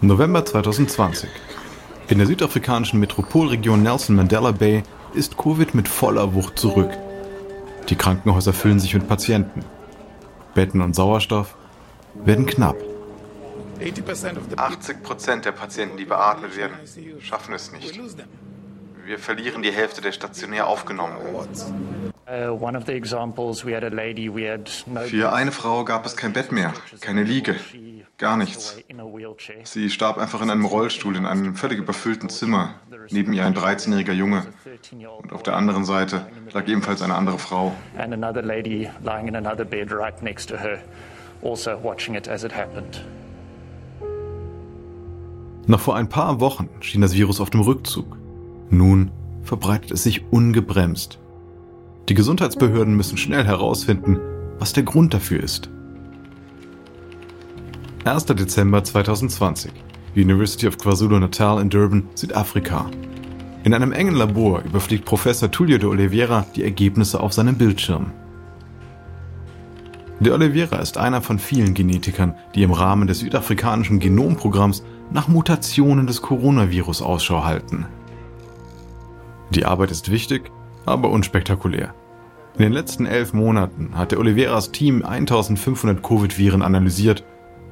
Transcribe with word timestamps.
November 0.00 0.44
2020. 0.44 1.28
In 2.08 2.18
der 2.18 2.28
südafrikanischen 2.28 3.00
Metropolregion 3.00 3.82
Nelson 3.82 4.14
Mandela 4.14 4.52
Bay 4.52 4.84
ist 5.12 5.36
Covid 5.36 5.74
mit 5.74 5.88
voller 5.88 6.34
Wucht 6.34 6.56
zurück. 6.56 6.90
Die 7.88 7.96
Krankenhäuser 7.96 8.52
füllen 8.52 8.78
sich 8.78 8.94
mit 8.94 9.08
Patienten. 9.08 9.64
Betten 10.54 10.82
und 10.82 10.94
Sauerstoff 10.94 11.56
werden 12.14 12.46
knapp. 12.46 12.76
80 14.56 15.02
Prozent 15.02 15.44
der 15.44 15.52
Patienten, 15.52 15.96
die 15.96 16.04
beatmet 16.04 16.56
werden, 16.56 16.76
schaffen 17.18 17.54
es 17.54 17.72
nicht. 17.72 18.00
Wir 19.04 19.18
verlieren 19.18 19.62
die 19.62 19.72
Hälfte 19.72 20.00
der 20.00 20.12
stationär 20.12 20.68
Aufgenommenen. 20.68 21.24
Für 25.06 25.32
eine 25.32 25.52
Frau 25.52 25.84
gab 25.84 26.06
es 26.06 26.16
kein 26.16 26.32
Bett 26.32 26.52
mehr, 26.52 26.72
keine 27.00 27.24
Liege, 27.24 27.56
gar 28.18 28.36
nichts. 28.36 28.76
Sie 29.64 29.90
starb 29.90 30.18
einfach 30.18 30.42
in 30.42 30.50
einem 30.50 30.64
Rollstuhl 30.64 31.16
in 31.16 31.24
einem 31.24 31.54
völlig 31.54 31.78
überfüllten 31.78 32.28
Zimmer. 32.28 32.74
Neben 33.10 33.32
ihr 33.32 33.46
ein 33.46 33.54
13-jähriger 33.54 34.12
Junge. 34.12 34.46
Und 35.22 35.32
auf 35.32 35.42
der 35.42 35.56
anderen 35.56 35.84
Seite 35.84 36.26
lag 36.52 36.66
ebenfalls 36.66 37.00
eine 37.00 37.14
andere 37.14 37.38
Frau. 37.38 37.72
Also 37.96 38.10
Noch 45.66 45.80
vor 45.80 45.96
ein 45.96 46.08
paar 46.08 46.40
Wochen 46.40 46.68
schien 46.80 47.00
das 47.00 47.14
Virus 47.14 47.40
auf 47.40 47.50
dem 47.50 47.60
Rückzug. 47.60 48.16
Nun 48.70 49.10
verbreitet 49.42 49.92
es 49.92 50.02
sich 50.02 50.24
ungebremst. 50.30 51.18
Die 52.08 52.14
Gesundheitsbehörden 52.14 52.96
müssen 52.96 53.18
schnell 53.18 53.44
herausfinden, 53.44 54.18
was 54.58 54.72
der 54.72 54.82
Grund 54.82 55.14
dafür 55.14 55.42
ist. 55.42 55.70
1. 58.08 58.24
Dezember 58.24 58.82
2020. 58.82 59.70
University 60.16 60.66
of 60.66 60.78
KwaZulu-Natal 60.78 61.60
in 61.60 61.68
Durban, 61.68 62.08
Südafrika. 62.14 62.86
In 63.64 63.74
einem 63.74 63.92
engen 63.92 64.14
Labor 64.14 64.62
überfliegt 64.62 65.04
Professor 65.04 65.50
Tullio 65.50 65.76
de 65.76 65.90
Oliveira 65.90 66.46
die 66.56 66.64
Ergebnisse 66.64 67.20
auf 67.20 67.34
seinem 67.34 67.56
Bildschirm. 67.56 68.12
De 70.20 70.32
Oliveira 70.32 70.76
ist 70.76 70.96
einer 70.96 71.20
von 71.20 71.38
vielen 71.38 71.74
Genetikern, 71.74 72.34
die 72.54 72.62
im 72.62 72.72
Rahmen 72.72 73.06
des 73.06 73.18
südafrikanischen 73.18 74.00
Genomprogramms 74.00 74.82
nach 75.12 75.28
Mutationen 75.28 76.06
des 76.06 76.22
Coronavirus 76.22 77.02
Ausschau 77.02 77.44
halten. 77.44 77.84
Die 79.50 79.66
Arbeit 79.66 79.90
ist 79.90 80.10
wichtig, 80.10 80.50
aber 80.86 81.10
unspektakulär. 81.10 81.92
In 82.56 82.62
den 82.62 82.72
letzten 82.72 83.04
elf 83.04 83.34
Monaten 83.34 83.90
hat 83.94 84.12
der 84.12 84.18
Oliveras 84.18 84.72
Team 84.72 85.04
1500 85.04 86.02
Covid-Viren 86.02 86.62
analysiert, 86.62 87.22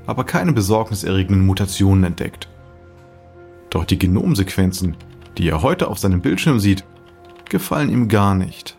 aber 0.06 0.24
keine 0.24 0.52
besorgniserregenden 0.52 1.44
Mutationen 1.44 2.04
entdeckt. 2.04 2.48
Doch 3.70 3.84
die 3.84 3.98
Genomsequenzen, 3.98 4.96
die 5.38 5.48
er 5.48 5.62
heute 5.62 5.88
auf 5.88 5.98
seinem 5.98 6.20
Bildschirm 6.20 6.60
sieht, 6.60 6.84
gefallen 7.48 7.90
ihm 7.90 8.08
gar 8.08 8.34
nicht. 8.34 8.78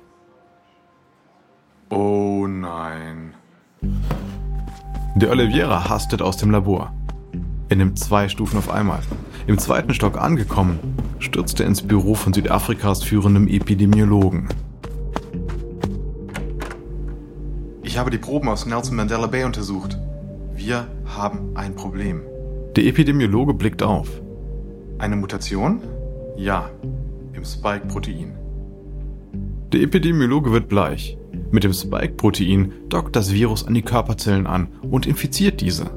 Oh 1.89 2.47
nein. 2.47 3.33
Der 5.15 5.31
Oliveira 5.31 5.89
hastet 5.89 6.21
aus 6.21 6.37
dem 6.37 6.51
Labor. 6.51 6.93
Er 7.69 7.75
nimmt 7.75 7.99
zwei 7.99 8.29
Stufen 8.29 8.57
auf 8.57 8.69
einmal. 8.69 8.99
Im 9.45 9.57
zweiten 9.57 9.93
Stock 9.93 10.17
angekommen, 10.17 10.79
stürzt 11.19 11.59
er 11.59 11.67
ins 11.67 11.81
Büro 11.81 12.15
von 12.15 12.33
Südafrikas 12.33 13.03
führendem 13.03 13.47
Epidemiologen. 13.47 14.47
Ich 17.83 17.97
habe 17.97 18.11
die 18.11 18.17
Proben 18.17 18.49
aus 18.49 18.65
Nelson 18.65 18.95
Mandela 18.95 19.27
Bay 19.27 19.43
untersucht. 19.43 19.97
Wir 20.67 20.85
haben 21.05 21.55
ein 21.55 21.75
Problem. 21.75 22.23
Der 22.75 22.83
Epidemiologe 22.83 23.53
blickt 23.53 23.81
auf. 23.81 24.09
Eine 24.99 25.15
Mutation? 25.15 25.81
Ja, 26.35 26.69
im 27.31 27.45
Spike-Protein. 27.45 28.37
Der 29.71 29.79
Epidemiologe 29.79 30.51
wird 30.51 30.67
bleich. 30.67 31.17
Mit 31.51 31.63
dem 31.63 31.71
Spike-Protein 31.71 32.73
dockt 32.89 33.15
das 33.15 33.31
Virus 33.31 33.65
an 33.65 33.75
die 33.75 33.81
Körperzellen 33.81 34.45
an 34.45 34.67
und 34.81 35.07
infiziert 35.07 35.61
diese. 35.61 35.89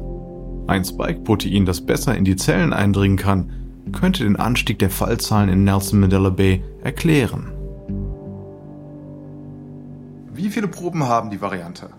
Ein 0.68 0.84
Spike-Protein, 0.84 1.66
das 1.66 1.84
besser 1.84 2.16
in 2.16 2.24
die 2.24 2.36
Zellen 2.36 2.72
eindringen 2.72 3.18
kann, 3.18 3.50
könnte 3.90 4.22
den 4.22 4.36
Anstieg 4.36 4.78
der 4.78 4.90
Fallzahlen 4.90 5.48
in 5.48 5.64
Nelson 5.64 5.98
Mandela 5.98 6.30
Bay 6.30 6.62
erklären. 6.84 7.50
Wie 10.32 10.48
viele 10.48 10.68
Proben 10.68 11.08
haben 11.08 11.28
die 11.30 11.40
Variante? 11.40 11.90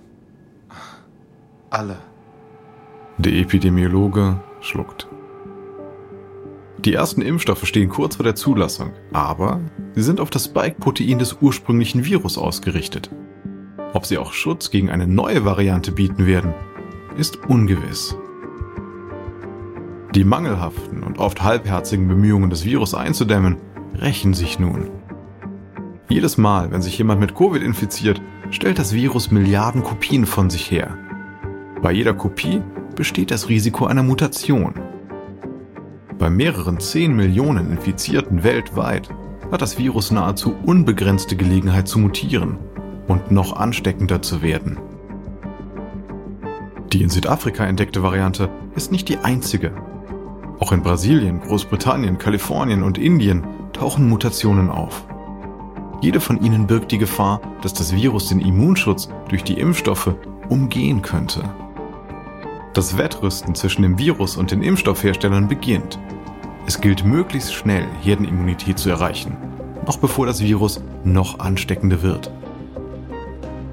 Alle. 1.69 1.97
Der 3.23 3.33
Epidemiologe 3.33 4.39
schluckt. 4.61 5.07
Die 6.79 6.95
ersten 6.95 7.21
Impfstoffe 7.21 7.67
stehen 7.67 7.87
kurz 7.87 8.15
vor 8.15 8.23
der 8.23 8.33
Zulassung, 8.33 8.93
aber 9.13 9.59
sie 9.93 10.01
sind 10.01 10.19
auf 10.19 10.31
das 10.31 10.45
Spike-Protein 10.45 11.19
des 11.19 11.37
ursprünglichen 11.39 12.03
Virus 12.03 12.39
ausgerichtet. 12.39 13.11
Ob 13.93 14.07
sie 14.07 14.17
auch 14.17 14.33
Schutz 14.33 14.71
gegen 14.71 14.89
eine 14.89 15.05
neue 15.05 15.45
Variante 15.45 15.91
bieten 15.91 16.25
werden, 16.25 16.55
ist 17.15 17.45
ungewiss. 17.47 18.17
Die 20.15 20.23
mangelhaften 20.23 21.03
und 21.03 21.19
oft 21.19 21.43
halbherzigen 21.43 22.07
Bemühungen, 22.07 22.49
das 22.49 22.65
Virus 22.65 22.95
einzudämmen, 22.95 23.57
rächen 23.99 24.33
sich 24.33 24.57
nun. 24.57 24.89
Jedes 26.09 26.39
Mal, 26.39 26.71
wenn 26.71 26.81
sich 26.81 26.97
jemand 26.97 27.21
mit 27.21 27.35
Covid 27.35 27.61
infiziert, 27.61 28.19
stellt 28.49 28.79
das 28.79 28.93
Virus 28.93 29.29
Milliarden 29.29 29.83
Kopien 29.83 30.25
von 30.25 30.49
sich 30.49 30.71
her. 30.71 30.97
Bei 31.83 31.91
jeder 31.91 32.15
Kopie 32.15 32.63
besteht 33.01 33.31
das 33.31 33.49
Risiko 33.49 33.87
einer 33.87 34.03
Mutation. 34.03 34.75
Bei 36.19 36.29
mehreren 36.29 36.79
10 36.79 37.15
Millionen 37.15 37.71
Infizierten 37.71 38.43
weltweit 38.43 39.09
hat 39.51 39.63
das 39.63 39.79
Virus 39.79 40.11
nahezu 40.11 40.53
unbegrenzte 40.63 41.35
Gelegenheit 41.35 41.87
zu 41.87 41.97
mutieren 41.97 42.59
und 43.07 43.31
noch 43.31 43.55
ansteckender 43.55 44.21
zu 44.21 44.43
werden. 44.43 44.77
Die 46.93 47.01
in 47.01 47.09
Südafrika 47.09 47.65
entdeckte 47.65 48.03
Variante 48.03 48.49
ist 48.75 48.91
nicht 48.91 49.09
die 49.09 49.17
einzige 49.17 49.73
auch 50.59 50.71
in 50.71 50.83
Brasilien, 50.83 51.41
Großbritannien, 51.41 52.19
Kalifornien 52.19 52.83
und 52.83 52.99
Indien 52.99 53.47
tauchen 53.73 54.07
Mutationen 54.07 54.69
auf. 54.69 55.07
Jede 56.01 56.19
von 56.19 56.39
ihnen 56.39 56.67
birgt 56.67 56.91
die 56.91 56.99
Gefahr, 56.99 57.41
dass 57.63 57.73
das 57.73 57.95
Virus 57.95 58.29
den 58.29 58.41
Immunschutz 58.41 59.09
durch 59.27 59.43
die 59.43 59.59
Impfstoffe 59.59 60.13
umgehen 60.49 61.01
könnte. 61.01 61.43
Das 62.73 62.97
Wettrüsten 62.97 63.53
zwischen 63.53 63.81
dem 63.81 63.97
Virus 63.97 64.37
und 64.37 64.51
den 64.51 64.63
Impfstoffherstellern 64.63 65.49
beginnt. 65.49 65.99
Es 66.65 66.79
gilt 66.79 67.03
möglichst 67.03 67.53
schnell 67.53 67.85
Herdenimmunität 68.01 68.79
zu 68.79 68.89
erreichen, 68.89 69.35
noch 69.85 69.97
bevor 69.97 70.25
das 70.25 70.39
Virus 70.39 70.81
noch 71.03 71.39
ansteckender 71.39 72.01
wird. 72.01 72.31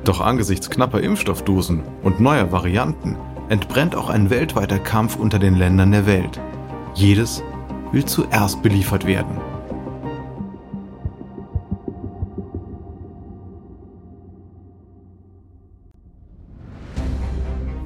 Doch 0.03 0.21
angesichts 0.21 0.69
knapper 0.69 1.01
Impfstoffdosen 1.01 1.83
und 2.03 2.19
neuer 2.19 2.51
Varianten 2.51 3.17
entbrennt 3.49 3.95
auch 3.95 4.09
ein 4.09 4.31
weltweiter 4.31 4.81
Kampf 4.81 5.17
unter 5.17 5.39
den 5.39 5.55
Ländern 5.55 5.93
der 5.93 6.07
Welt. 6.07 6.41
Jedes 6.95 7.45
will 7.93 8.05
zuerst 8.05 8.63
beliefert 8.63 9.07
werden. 9.07 9.37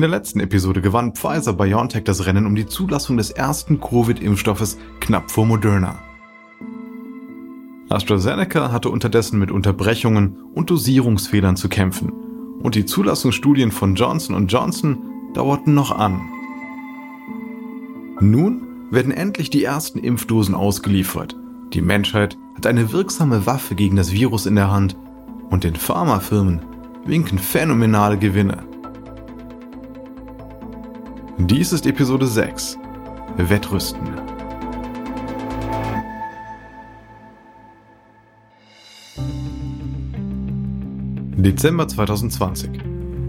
In 0.00 0.08
der 0.10 0.18
letzten 0.18 0.40
Episode 0.40 0.80
gewann 0.80 1.14
Pfizer 1.14 1.52
BioNTech 1.52 2.04
das 2.04 2.24
Rennen 2.24 2.46
um 2.46 2.54
die 2.54 2.64
Zulassung 2.64 3.18
des 3.18 3.32
ersten 3.32 3.80
Covid-Impfstoffes 3.80 4.78
knapp 4.98 5.30
vor 5.30 5.44
Moderna. 5.44 5.98
AstraZeneca 7.90 8.72
hatte 8.72 8.88
unterdessen 8.88 9.38
mit 9.38 9.50
Unterbrechungen 9.50 10.38
und 10.54 10.70
Dosierungsfehlern 10.70 11.54
zu 11.54 11.68
kämpfen 11.68 12.14
und 12.62 12.76
die 12.76 12.86
Zulassungsstudien 12.86 13.70
von 13.70 13.94
Johnson 13.94 14.46
Johnson 14.46 14.96
dauerten 15.34 15.74
noch 15.74 15.90
an. 15.90 16.22
Nun 18.20 18.86
werden 18.90 19.12
endlich 19.12 19.50
die 19.50 19.64
ersten 19.64 19.98
Impfdosen 19.98 20.54
ausgeliefert. 20.54 21.36
Die 21.74 21.82
Menschheit 21.82 22.38
hat 22.56 22.66
eine 22.66 22.90
wirksame 22.90 23.44
Waffe 23.44 23.74
gegen 23.74 23.96
das 23.96 24.12
Virus 24.12 24.46
in 24.46 24.54
der 24.54 24.70
Hand 24.70 24.96
und 25.50 25.62
den 25.62 25.76
Pharmafirmen 25.76 26.62
winken 27.04 27.38
phänomenale 27.38 28.16
Gewinne. 28.16 28.69
Dies 31.46 31.72
ist 31.72 31.86
Episode 31.86 32.26
6. 32.26 32.78
Wettrüsten. 33.38 34.00
Dezember 41.36 41.88
2020. 41.88 42.70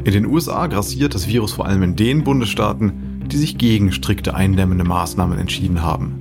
In 0.04 0.12
den 0.12 0.26
USA 0.26 0.68
grassiert 0.68 1.16
das 1.16 1.28
Virus 1.28 1.54
vor 1.54 1.66
allem 1.66 1.84
in 1.84 1.96
den 1.96 2.26
Bundesstaaten, 2.26 3.24
die 3.28 3.38
sich 3.38 3.58
gegen 3.58 3.94
strikte 3.94 4.36
eindämmende 4.36 4.84
Maßnahmen 4.84 5.40
entschieden 5.40 5.82
haben. 5.82 6.20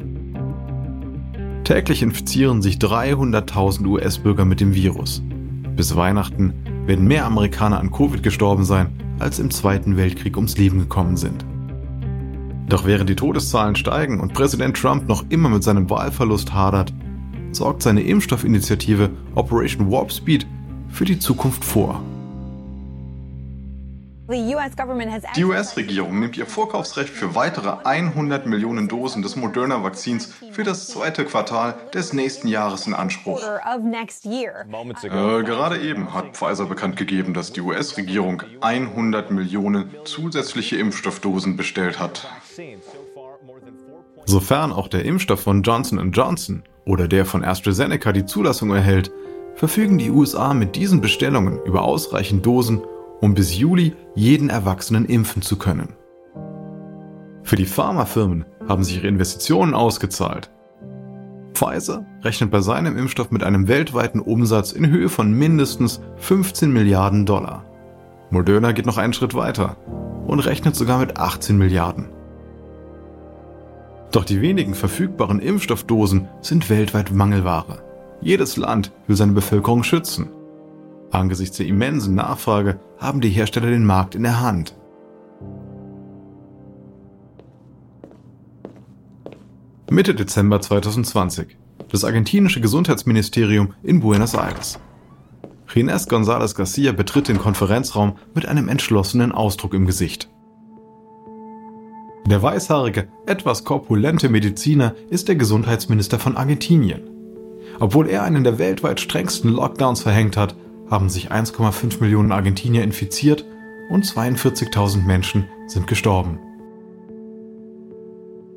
Täglich 1.64 2.02
infizieren 2.02 2.62
sich 2.62 2.76
300.000 2.76 3.84
US-Bürger 3.86 4.44
mit 4.44 4.60
dem 4.60 4.74
Virus. 4.74 5.22
Bis 5.74 5.96
Weihnachten 5.96 6.52
werden 6.86 7.08
mehr 7.08 7.26
Amerikaner 7.26 7.80
an 7.80 7.90
Covid 7.90 8.22
gestorben 8.22 8.64
sein, 8.64 8.92
als 9.18 9.40
im 9.40 9.50
Zweiten 9.50 9.96
Weltkrieg 9.96 10.36
ums 10.36 10.56
Leben 10.56 10.78
gekommen 10.78 11.16
sind. 11.16 11.44
Doch 12.70 12.86
während 12.86 13.10
die 13.10 13.16
Todeszahlen 13.16 13.74
steigen 13.74 14.20
und 14.20 14.32
Präsident 14.32 14.76
Trump 14.76 15.08
noch 15.08 15.24
immer 15.28 15.48
mit 15.48 15.64
seinem 15.64 15.90
Wahlverlust 15.90 16.54
hadert, 16.54 16.92
sorgt 17.50 17.82
seine 17.82 18.02
Impfstoffinitiative 18.02 19.10
Operation 19.34 19.90
Warp 19.90 20.12
Speed 20.12 20.46
für 20.88 21.04
die 21.04 21.18
Zukunft 21.18 21.64
vor. 21.64 22.00
Die 24.30 25.44
US-Regierung 25.44 26.20
nimmt 26.20 26.36
ihr 26.36 26.46
Vorkaufsrecht 26.46 27.10
für 27.10 27.34
weitere 27.34 27.78
100 27.82 28.46
Millionen 28.46 28.86
Dosen 28.86 29.22
des 29.22 29.34
Moderna-Vakzins 29.34 30.32
für 30.52 30.62
das 30.62 30.86
zweite 30.86 31.24
Quartal 31.24 31.74
des 31.92 32.12
nächsten 32.12 32.46
Jahres 32.46 32.86
in 32.86 32.94
Anspruch. 32.94 33.42
Äh, 33.42 33.58
gerade 35.42 35.80
eben 35.80 36.14
hat 36.14 36.36
Pfizer 36.36 36.66
bekannt 36.66 36.96
gegeben, 36.96 37.34
dass 37.34 37.52
die 37.52 37.60
US-Regierung 37.60 38.44
100 38.60 39.32
Millionen 39.32 39.90
zusätzliche 40.04 40.76
Impfstoffdosen 40.76 41.56
bestellt 41.56 41.98
hat. 41.98 42.28
Sofern 44.26 44.72
auch 44.72 44.86
der 44.86 45.06
Impfstoff 45.06 45.40
von 45.40 45.62
Johnson 45.62 46.12
Johnson 46.12 46.62
oder 46.86 47.08
der 47.08 47.26
von 47.26 47.44
AstraZeneca 47.44 48.12
die 48.12 48.26
Zulassung 48.26 48.72
erhält, 48.72 49.10
verfügen 49.56 49.98
die 49.98 50.10
USA 50.10 50.54
mit 50.54 50.76
diesen 50.76 51.00
Bestellungen 51.00 51.58
über 51.64 51.82
ausreichend 51.82 52.46
Dosen, 52.46 52.80
um 53.20 53.34
bis 53.34 53.56
Juli 53.56 53.94
jeden 54.14 54.50
Erwachsenen 54.50 55.04
impfen 55.04 55.42
zu 55.42 55.56
können. 55.56 55.94
Für 57.42 57.56
die 57.56 57.66
Pharmafirmen 57.66 58.44
haben 58.68 58.84
sich 58.84 58.96
ihre 58.96 59.08
Investitionen 59.08 59.74
ausgezahlt. 59.74 60.50
Pfizer 61.52 62.06
rechnet 62.22 62.50
bei 62.50 62.60
seinem 62.60 62.96
Impfstoff 62.96 63.30
mit 63.30 63.42
einem 63.42 63.68
weltweiten 63.68 64.20
Umsatz 64.20 64.72
in 64.72 64.88
Höhe 64.88 65.08
von 65.08 65.32
mindestens 65.32 66.00
15 66.16 66.72
Milliarden 66.72 67.26
Dollar. 67.26 67.64
Moderna 68.30 68.72
geht 68.72 68.86
noch 68.86 68.98
einen 68.98 69.12
Schritt 69.12 69.34
weiter 69.34 69.76
und 70.26 70.40
rechnet 70.40 70.76
sogar 70.76 70.98
mit 70.98 71.18
18 71.18 71.58
Milliarden. 71.58 72.08
Doch 74.12 74.24
die 74.24 74.40
wenigen 74.40 74.74
verfügbaren 74.74 75.40
Impfstoffdosen 75.40 76.28
sind 76.40 76.70
weltweit 76.70 77.12
Mangelware. 77.12 77.82
Jedes 78.20 78.56
Land 78.56 78.92
will 79.06 79.16
seine 79.16 79.32
Bevölkerung 79.32 79.82
schützen. 79.82 80.30
Angesichts 81.10 81.56
der 81.56 81.66
immensen 81.66 82.14
Nachfrage 82.14 82.80
haben 82.98 83.20
die 83.20 83.30
Hersteller 83.30 83.68
den 83.68 83.84
Markt 83.84 84.14
in 84.14 84.22
der 84.22 84.40
Hand. 84.40 84.76
Mitte 89.90 90.14
Dezember 90.14 90.60
2020. 90.60 91.56
Das 91.90 92.04
argentinische 92.04 92.60
Gesundheitsministerium 92.60 93.74
in 93.82 93.98
Buenos 93.98 94.34
Aires. 94.34 94.78
Ginés 95.68 96.08
González 96.08 96.54
Garcia 96.54 96.92
betritt 96.92 97.26
den 97.26 97.38
Konferenzraum 97.38 98.16
mit 98.34 98.46
einem 98.46 98.68
entschlossenen 98.68 99.32
Ausdruck 99.32 99.74
im 99.74 99.86
Gesicht. 99.86 100.28
Der 102.26 102.40
weißhaarige, 102.40 103.08
etwas 103.26 103.64
korpulente 103.64 104.28
Mediziner 104.28 104.94
ist 105.10 105.26
der 105.26 105.34
Gesundheitsminister 105.34 106.20
von 106.20 106.36
Argentinien. 106.36 107.02
Obwohl 107.80 108.08
er 108.08 108.22
einen 108.22 108.44
der 108.44 108.58
weltweit 108.58 109.00
strengsten 109.00 109.50
Lockdowns 109.50 110.02
verhängt 110.02 110.36
hat, 110.36 110.54
haben 110.90 111.08
sich 111.08 111.30
1,5 111.30 112.00
Millionen 112.00 112.32
Argentinier 112.32 112.82
infiziert 112.82 113.44
und 113.88 114.04
42.000 114.04 115.02
Menschen 115.04 115.48
sind 115.66 115.86
gestorben. 115.86 116.38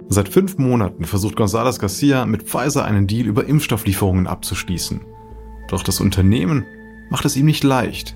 Seit 0.09 0.29
fünf 0.29 0.57
Monaten 0.57 1.05
versucht 1.05 1.37
González 1.37 1.79
Garcia 1.79 2.25
mit 2.25 2.43
Pfizer 2.43 2.85
einen 2.85 3.07
Deal 3.07 3.25
über 3.25 3.45
Impfstofflieferungen 3.45 4.27
abzuschließen. 4.27 5.01
Doch 5.69 5.83
das 5.83 6.01
Unternehmen 6.01 6.65
macht 7.09 7.25
es 7.25 7.35
ihm 7.35 7.45
nicht 7.45 7.63
leicht. 7.63 8.15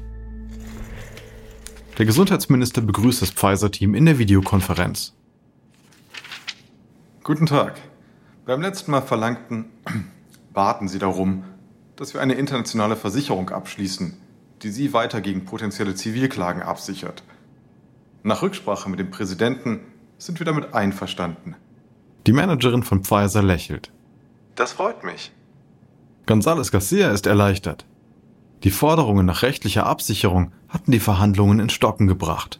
Der 1.98 2.06
Gesundheitsminister 2.06 2.82
begrüßt 2.82 3.22
das 3.22 3.32
Pfizer-Team 3.32 3.96
in 3.96 4.06
der 4.06 4.20
Videokonferenz. 4.20 5.16
Guten 7.24 7.48
Tag. 7.48 7.82
Beim 8.46 8.62
letzten 8.62 8.92
Mal 8.92 9.02
verlangten, 9.02 9.66
baten 10.54 10.88
Sie 10.88 11.00
darum, 11.00 11.44
dass 11.98 12.14
wir 12.14 12.22
eine 12.22 12.36
internationale 12.36 12.96
Versicherung 12.96 13.50
abschließen, 13.50 14.16
die 14.62 14.70
Sie 14.70 14.94
weiter 14.94 15.20
gegen 15.20 15.46
potenzielle 15.46 15.96
Zivilklagen 15.96 16.62
absichert. 16.62 17.24
Nach 18.24 18.42
Rücksprache 18.42 18.90
mit 18.90 19.00
dem 19.00 19.12
Präsidenten 19.12 19.80
sind 20.18 20.40
wir 20.40 20.46
damit 20.46 20.74
einverstanden. 20.74 21.56
Die 22.26 22.34
Managerin 22.34 22.84
von 22.84 23.04
Pfizer 23.04 23.44
lächelt. 23.44 23.92
Das 24.56 24.74
freut 24.74 25.04
mich. 25.04 25.32
González 26.28 26.72
Garcia 26.72 27.10
ist 27.12 27.26
erleichtert. 27.26 27.86
Die 28.64 28.72
Forderungen 28.72 29.26
nach 29.26 29.44
rechtlicher 29.44 29.86
Absicherung 29.86 30.52
hatten 30.68 30.92
die 30.92 31.00
Verhandlungen 31.00 31.60
in 31.60 31.70
Stocken 31.70 32.08
gebracht. 32.08 32.60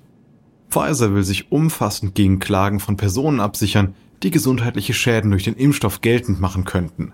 Pfizer 0.70 1.14
will 1.14 1.24
sich 1.24 1.52
umfassend 1.52 2.16
gegen 2.16 2.40
Klagen 2.40 2.80
von 2.80 2.98
Personen 2.98 3.40
absichern, 3.40 3.96
die 4.24 4.32
gesundheitliche 4.32 4.94
Schäden 4.94 5.32
durch 5.32 5.44
den 5.44 5.56
Impfstoff 5.56 6.02
geltend 6.02 6.40
machen 6.40 6.66
könnten. 6.66 7.14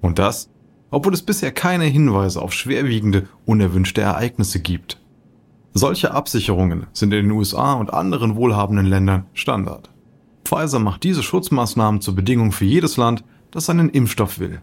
Und 0.00 0.18
das 0.18 0.50
obwohl 0.94 1.12
es 1.12 1.22
bisher 1.22 1.50
keine 1.50 1.86
Hinweise 1.86 2.40
auf 2.40 2.52
schwerwiegende, 2.52 3.26
unerwünschte 3.46 4.00
Ereignisse 4.00 4.60
gibt. 4.60 5.00
Solche 5.72 6.14
Absicherungen 6.14 6.86
sind 6.92 7.12
in 7.12 7.24
den 7.24 7.32
USA 7.32 7.72
und 7.72 7.92
anderen 7.92 8.36
wohlhabenden 8.36 8.86
Ländern 8.86 9.26
Standard. 9.34 9.90
Pfizer 10.44 10.78
macht 10.78 11.02
diese 11.02 11.24
Schutzmaßnahmen 11.24 12.00
zur 12.00 12.14
Bedingung 12.14 12.52
für 12.52 12.64
jedes 12.64 12.96
Land, 12.96 13.24
das 13.50 13.68
einen 13.68 13.90
Impfstoff 13.90 14.38
will. 14.38 14.60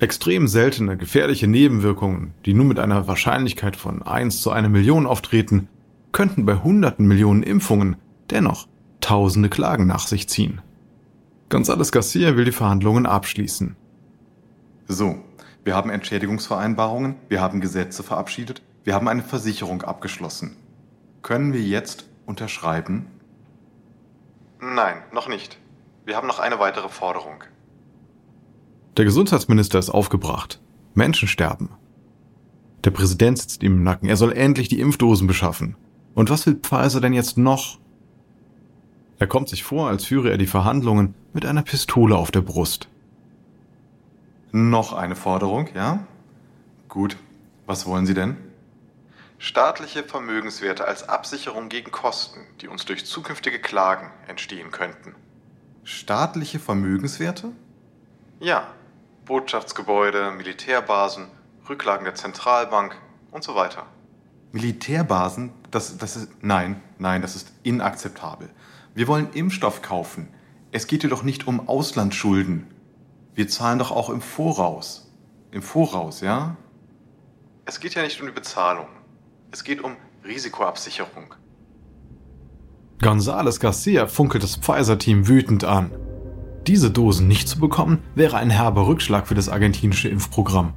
Extrem 0.00 0.48
seltene, 0.48 0.96
gefährliche 0.96 1.46
Nebenwirkungen, 1.46 2.34
die 2.44 2.54
nur 2.54 2.66
mit 2.66 2.80
einer 2.80 3.06
Wahrscheinlichkeit 3.06 3.76
von 3.76 4.02
1 4.02 4.42
zu 4.42 4.50
1 4.50 4.68
Million 4.68 5.06
auftreten, 5.06 5.68
könnten 6.10 6.44
bei 6.44 6.56
hunderten 6.56 7.06
Millionen 7.06 7.44
Impfungen 7.44 7.94
dennoch 8.30 8.66
tausende 9.00 9.48
Klagen 9.48 9.86
nach 9.86 10.08
sich 10.08 10.28
ziehen. 10.28 10.60
González 11.50 11.92
Garcia 11.92 12.34
will 12.36 12.46
die 12.46 12.52
Verhandlungen 12.52 13.06
abschließen. 13.06 13.76
So, 14.90 15.18
wir 15.64 15.76
haben 15.76 15.90
Entschädigungsvereinbarungen, 15.90 17.16
wir 17.28 17.42
haben 17.42 17.60
Gesetze 17.60 18.02
verabschiedet, 18.02 18.62
wir 18.84 18.94
haben 18.94 19.06
eine 19.06 19.22
Versicherung 19.22 19.82
abgeschlossen. 19.82 20.56
Können 21.20 21.52
wir 21.52 21.60
jetzt 21.60 22.08
unterschreiben? 22.24 23.06
Nein, 24.60 24.96
noch 25.12 25.28
nicht. 25.28 25.58
Wir 26.06 26.16
haben 26.16 26.26
noch 26.26 26.38
eine 26.38 26.58
weitere 26.58 26.88
Forderung. 26.88 27.44
Der 28.96 29.04
Gesundheitsminister 29.04 29.78
ist 29.78 29.90
aufgebracht. 29.90 30.58
Menschen 30.94 31.28
sterben. 31.28 31.68
Der 32.82 32.90
Präsident 32.90 33.38
sitzt 33.38 33.62
ihm 33.62 33.74
im 33.74 33.82
Nacken. 33.82 34.08
Er 34.08 34.16
soll 34.16 34.32
endlich 34.32 34.68
die 34.68 34.80
Impfdosen 34.80 35.26
beschaffen. 35.26 35.76
Und 36.14 36.30
was 36.30 36.46
will 36.46 36.54
Pfizer 36.54 37.02
denn 37.02 37.12
jetzt 37.12 37.36
noch? 37.36 37.78
Er 39.18 39.26
kommt 39.26 39.50
sich 39.50 39.64
vor, 39.64 39.88
als 39.88 40.06
führe 40.06 40.30
er 40.30 40.38
die 40.38 40.46
Verhandlungen 40.46 41.14
mit 41.34 41.44
einer 41.44 41.62
Pistole 41.62 42.16
auf 42.16 42.30
der 42.30 42.40
Brust. 42.40 42.88
Noch 44.58 44.92
eine 44.92 45.14
Forderung, 45.14 45.68
ja? 45.72 46.00
Gut. 46.88 47.16
Was 47.66 47.86
wollen 47.86 48.06
Sie 48.06 48.14
denn? 48.14 48.36
Staatliche 49.38 50.02
Vermögenswerte 50.02 50.84
als 50.84 51.08
Absicherung 51.08 51.68
gegen 51.68 51.92
Kosten, 51.92 52.40
die 52.60 52.66
uns 52.66 52.84
durch 52.84 53.06
zukünftige 53.06 53.60
Klagen 53.60 54.10
entstehen 54.26 54.72
könnten. 54.72 55.14
Staatliche 55.84 56.58
Vermögenswerte? 56.58 57.52
Ja. 58.40 58.66
Botschaftsgebäude, 59.26 60.32
Militärbasen, 60.32 61.28
Rücklagen 61.68 62.02
der 62.02 62.16
Zentralbank 62.16 62.96
und 63.30 63.44
so 63.44 63.54
weiter. 63.54 63.86
Militärbasen? 64.50 65.52
Das, 65.70 65.98
das 65.98 66.16
ist. 66.16 66.42
Nein, 66.42 66.82
nein, 66.98 67.22
das 67.22 67.36
ist 67.36 67.52
inakzeptabel. 67.62 68.50
Wir 68.96 69.06
wollen 69.06 69.30
Impfstoff 69.34 69.82
kaufen. 69.82 70.26
Es 70.72 70.88
geht 70.88 71.02
hier 71.02 71.10
doch 71.10 71.22
nicht 71.22 71.46
um 71.46 71.68
Auslandsschulden. 71.68 72.66
Wir 73.38 73.46
zahlen 73.46 73.78
doch 73.78 73.92
auch 73.92 74.10
im 74.10 74.20
Voraus. 74.20 75.12
Im 75.52 75.62
Voraus, 75.62 76.22
ja? 76.22 76.56
Es 77.66 77.78
geht 77.78 77.94
ja 77.94 78.02
nicht 78.02 78.20
um 78.20 78.26
die 78.26 78.32
Bezahlung. 78.32 78.88
Es 79.52 79.62
geht 79.62 79.80
um 79.80 79.92
Risikoabsicherung. 80.24 81.34
González 83.00 83.60
Garcia 83.60 84.08
funkelt 84.08 84.42
das 84.42 84.56
Pfizer-Team 84.56 85.28
wütend 85.28 85.62
an. 85.62 85.92
Diese 86.66 86.90
Dosen 86.90 87.28
nicht 87.28 87.48
zu 87.48 87.60
bekommen, 87.60 88.02
wäre 88.16 88.38
ein 88.38 88.50
herber 88.50 88.88
Rückschlag 88.88 89.28
für 89.28 89.36
das 89.36 89.48
argentinische 89.48 90.08
Impfprogramm. 90.08 90.72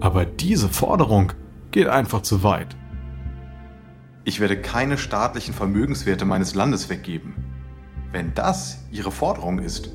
Aber 0.00 0.26
diese 0.26 0.68
Forderung 0.68 1.32
geht 1.70 1.86
einfach 1.86 2.20
zu 2.20 2.42
weit. 2.42 2.76
Ich 4.24 4.40
werde 4.40 4.60
keine 4.60 4.98
staatlichen 4.98 5.54
Vermögenswerte 5.54 6.26
meines 6.26 6.54
Landes 6.54 6.90
weggeben. 6.90 7.34
Wenn 8.12 8.34
das 8.34 8.84
Ihre 8.90 9.10
Forderung 9.10 9.58
ist, 9.58 9.88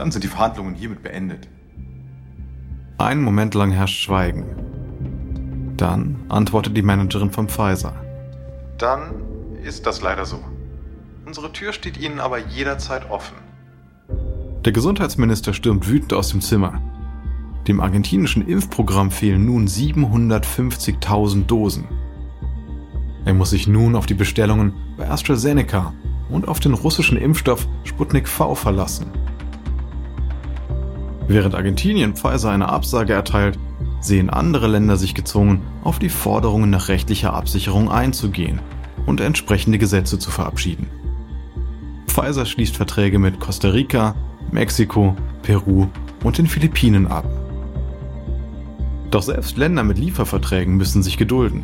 dann 0.00 0.10
sind 0.10 0.24
die 0.24 0.28
Verhandlungen 0.28 0.74
hiermit 0.74 1.02
beendet. 1.02 1.46
Einen 2.96 3.22
Moment 3.22 3.54
lang 3.54 3.70
herrscht 3.70 4.02
Schweigen. 4.02 5.74
Dann 5.76 6.24
antwortet 6.30 6.74
die 6.74 6.80
Managerin 6.80 7.30
von 7.30 7.50
Pfizer. 7.50 7.92
Dann 8.78 9.12
ist 9.62 9.86
das 9.86 10.00
leider 10.00 10.24
so. 10.24 10.42
Unsere 11.26 11.52
Tür 11.52 11.74
steht 11.74 11.98
Ihnen 11.98 12.18
aber 12.18 12.38
jederzeit 12.38 13.10
offen. 13.10 13.36
Der 14.64 14.72
Gesundheitsminister 14.72 15.52
stürmt 15.52 15.86
wütend 15.86 16.14
aus 16.14 16.30
dem 16.30 16.40
Zimmer. 16.40 16.80
Dem 17.68 17.80
argentinischen 17.80 18.48
Impfprogramm 18.48 19.10
fehlen 19.10 19.44
nun 19.44 19.66
750.000 19.66 21.44
Dosen. 21.44 21.84
Er 23.26 23.34
muss 23.34 23.50
sich 23.50 23.66
nun 23.66 23.96
auf 23.96 24.06
die 24.06 24.14
Bestellungen 24.14 24.72
bei 24.96 25.10
AstraZeneca 25.10 25.92
und 26.30 26.48
auf 26.48 26.58
den 26.58 26.72
russischen 26.72 27.18
Impfstoff 27.18 27.68
Sputnik 27.84 28.28
V 28.28 28.54
verlassen. 28.54 29.19
Während 31.30 31.54
Argentinien 31.54 32.16
Pfizer 32.16 32.50
eine 32.50 32.70
Absage 32.70 33.12
erteilt, 33.12 33.56
sehen 34.00 34.30
andere 34.30 34.66
Länder 34.66 34.96
sich 34.96 35.14
gezwungen, 35.14 35.62
auf 35.84 36.00
die 36.00 36.08
Forderungen 36.08 36.70
nach 36.70 36.88
rechtlicher 36.88 37.34
Absicherung 37.34 37.88
einzugehen 37.88 38.60
und 39.06 39.20
entsprechende 39.20 39.78
Gesetze 39.78 40.18
zu 40.18 40.32
verabschieden. 40.32 40.88
Pfizer 42.08 42.46
schließt 42.46 42.76
Verträge 42.76 43.20
mit 43.20 43.38
Costa 43.38 43.68
Rica, 43.68 44.16
Mexiko, 44.50 45.14
Peru 45.44 45.86
und 46.24 46.36
den 46.36 46.48
Philippinen 46.48 47.06
ab. 47.06 47.26
Doch 49.12 49.22
selbst 49.22 49.56
Länder 49.56 49.84
mit 49.84 49.98
Lieferverträgen 49.98 50.76
müssen 50.76 51.04
sich 51.04 51.16
gedulden. 51.16 51.62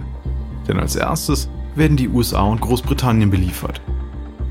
Denn 0.68 0.78
als 0.78 0.94
erstes 0.94 1.50
werden 1.74 1.96
die 1.96 2.08
USA 2.08 2.42
und 2.42 2.60
Großbritannien 2.60 3.30
beliefert. 3.30 3.80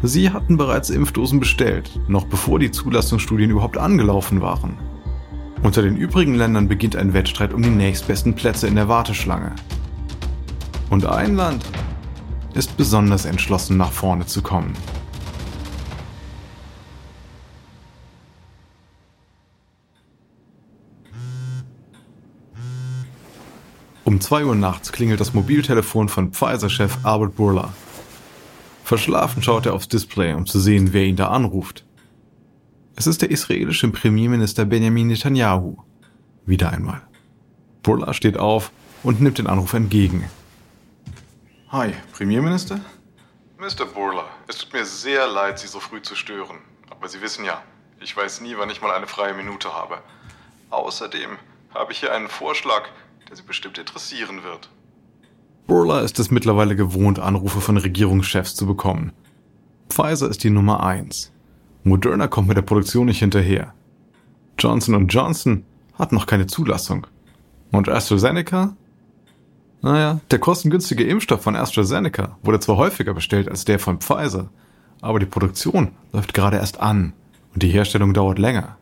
Sie 0.03 0.31
hatten 0.31 0.57
bereits 0.57 0.89
Impfdosen 0.89 1.39
bestellt, 1.39 2.01
noch 2.09 2.25
bevor 2.25 2.59
die 2.59 2.71
Zulassungsstudien 2.71 3.51
überhaupt 3.51 3.77
angelaufen 3.77 4.41
waren. 4.41 4.77
Unter 5.65 5.81
den 5.81 5.97
übrigen 5.97 6.35
Ländern 6.35 6.67
beginnt 6.67 6.95
ein 6.95 7.13
Wettstreit 7.13 7.51
um 7.51 7.63
die 7.63 7.69
nächstbesten 7.69 8.35
Plätze 8.35 8.67
in 8.67 8.75
der 8.75 8.87
Warteschlange. 8.87 9.55
Und 10.91 11.07
ein 11.07 11.35
Land 11.35 11.65
ist 12.53 12.77
besonders 12.77 13.25
entschlossen, 13.25 13.75
nach 13.75 13.91
vorne 13.91 14.27
zu 14.27 14.43
kommen. 14.43 14.75
Um 24.03 24.21
2 24.21 24.45
Uhr 24.45 24.53
nachts 24.53 24.91
klingelt 24.91 25.19
das 25.19 25.33
Mobiltelefon 25.33 26.09
von 26.09 26.31
Pfizer-Chef 26.31 26.99
Albert 27.01 27.35
Burla. 27.35 27.73
Verschlafen 28.83 29.41
schaut 29.41 29.65
er 29.65 29.73
aufs 29.73 29.87
Display, 29.87 30.35
um 30.35 30.45
zu 30.45 30.59
sehen, 30.59 30.93
wer 30.93 31.05
ihn 31.05 31.15
da 31.15 31.29
anruft. 31.29 31.85
Es 32.97 33.07
ist 33.07 33.21
der 33.21 33.29
israelische 33.29 33.89
Premierminister 33.89 34.63
Benjamin 34.63 35.07
Netanyahu. 35.07 35.75
Wieder 36.45 36.71
einmal. 36.71 37.01
Burla 37.83 38.13
steht 38.13 38.37
auf 38.37 38.71
und 39.03 39.19
nimmt 39.19 39.37
den 39.37 39.47
Anruf 39.47 39.73
entgegen. 39.73 40.23
Hi, 41.69 41.91
Premierminister? 42.13 42.79
Mr. 43.57 43.85
Burla, 43.85 44.23
es 44.47 44.59
tut 44.59 44.71
mir 44.71 44.85
sehr 44.85 45.27
leid, 45.27 45.59
Sie 45.59 45.67
so 45.67 45.81
früh 45.81 46.01
zu 46.01 46.15
stören. 46.15 46.59
Aber 46.89 47.09
Sie 47.09 47.21
wissen 47.21 47.43
ja, 47.43 47.61
ich 48.01 48.15
weiß 48.15 48.39
nie, 48.39 48.55
wann 48.57 48.69
ich 48.69 48.81
mal 48.81 48.95
eine 48.95 49.07
freie 49.07 49.33
Minute 49.33 49.73
habe. 49.73 49.97
Außerdem 50.69 51.31
habe 51.73 51.91
ich 51.91 51.99
hier 51.99 52.13
einen 52.13 52.29
Vorschlag, 52.29 52.83
der 53.29 53.35
Sie 53.35 53.43
bestimmt 53.43 53.77
interessieren 53.77 54.43
wird. 54.43 54.69
Burla 55.67 55.99
ist 55.99 56.17
es 56.19 56.31
mittlerweile 56.31 56.77
gewohnt, 56.77 57.19
Anrufe 57.19 57.59
von 57.59 57.75
Regierungschefs 57.75 58.55
zu 58.55 58.65
bekommen. 58.65 59.11
Pfizer 59.89 60.29
ist 60.29 60.45
die 60.45 60.49
Nummer 60.49 60.81
1. 60.81 61.33
Moderna 61.87 62.27
kommt 62.27 62.47
mit 62.47 62.57
der 62.57 62.63
Produktion 62.63 63.05
nicht 63.05 63.19
hinterher. 63.19 63.75
Johnson 64.57 65.07
Johnson 65.07 65.65
hat 65.93 66.11
noch 66.11 66.25
keine 66.25 66.47
Zulassung. 66.47 67.05
Und 67.71 67.89
AstraZeneca? 67.89 68.75
Naja, 69.83 70.19
der 70.31 70.39
kostengünstige 70.39 71.03
Impfstoff 71.03 71.43
von 71.43 71.55
AstraZeneca 71.55 72.39
wurde 72.41 72.59
zwar 72.59 72.77
häufiger 72.77 73.13
bestellt 73.13 73.47
als 73.47 73.65
der 73.65 73.77
von 73.77 73.99
Pfizer, 73.99 74.49
aber 74.99 75.19
die 75.19 75.27
Produktion 75.27 75.91
läuft 76.11 76.33
gerade 76.33 76.57
erst 76.57 76.79
an 76.79 77.13
und 77.53 77.61
die 77.61 77.69
Herstellung 77.69 78.15
dauert 78.15 78.39
länger. 78.39 78.79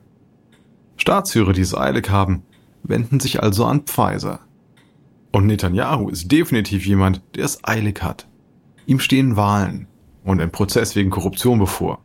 Staatsführer, 0.96 1.52
die 1.52 1.62
es 1.62 1.76
eilig 1.76 2.10
haben, 2.10 2.44
wenden 2.84 3.20
sich 3.20 3.44
also 3.44 3.66
an 3.66 3.82
Pfizer. 3.82 4.40
Und 5.34 5.48
Netanyahu 5.48 6.08
ist 6.08 6.32
definitiv 6.32 6.86
jemand, 6.86 7.22
der 7.36 7.44
es 7.44 7.66
eilig 7.66 8.02
hat. 8.02 8.30
Ihm 8.86 9.02
stehen 9.02 9.36
Wahlen 9.36 9.88
und 10.24 10.40
ein 10.40 10.54
Prozess 10.54 10.96
wegen 10.96 11.10
Korruption 11.10 11.60
bevor. 11.60 12.00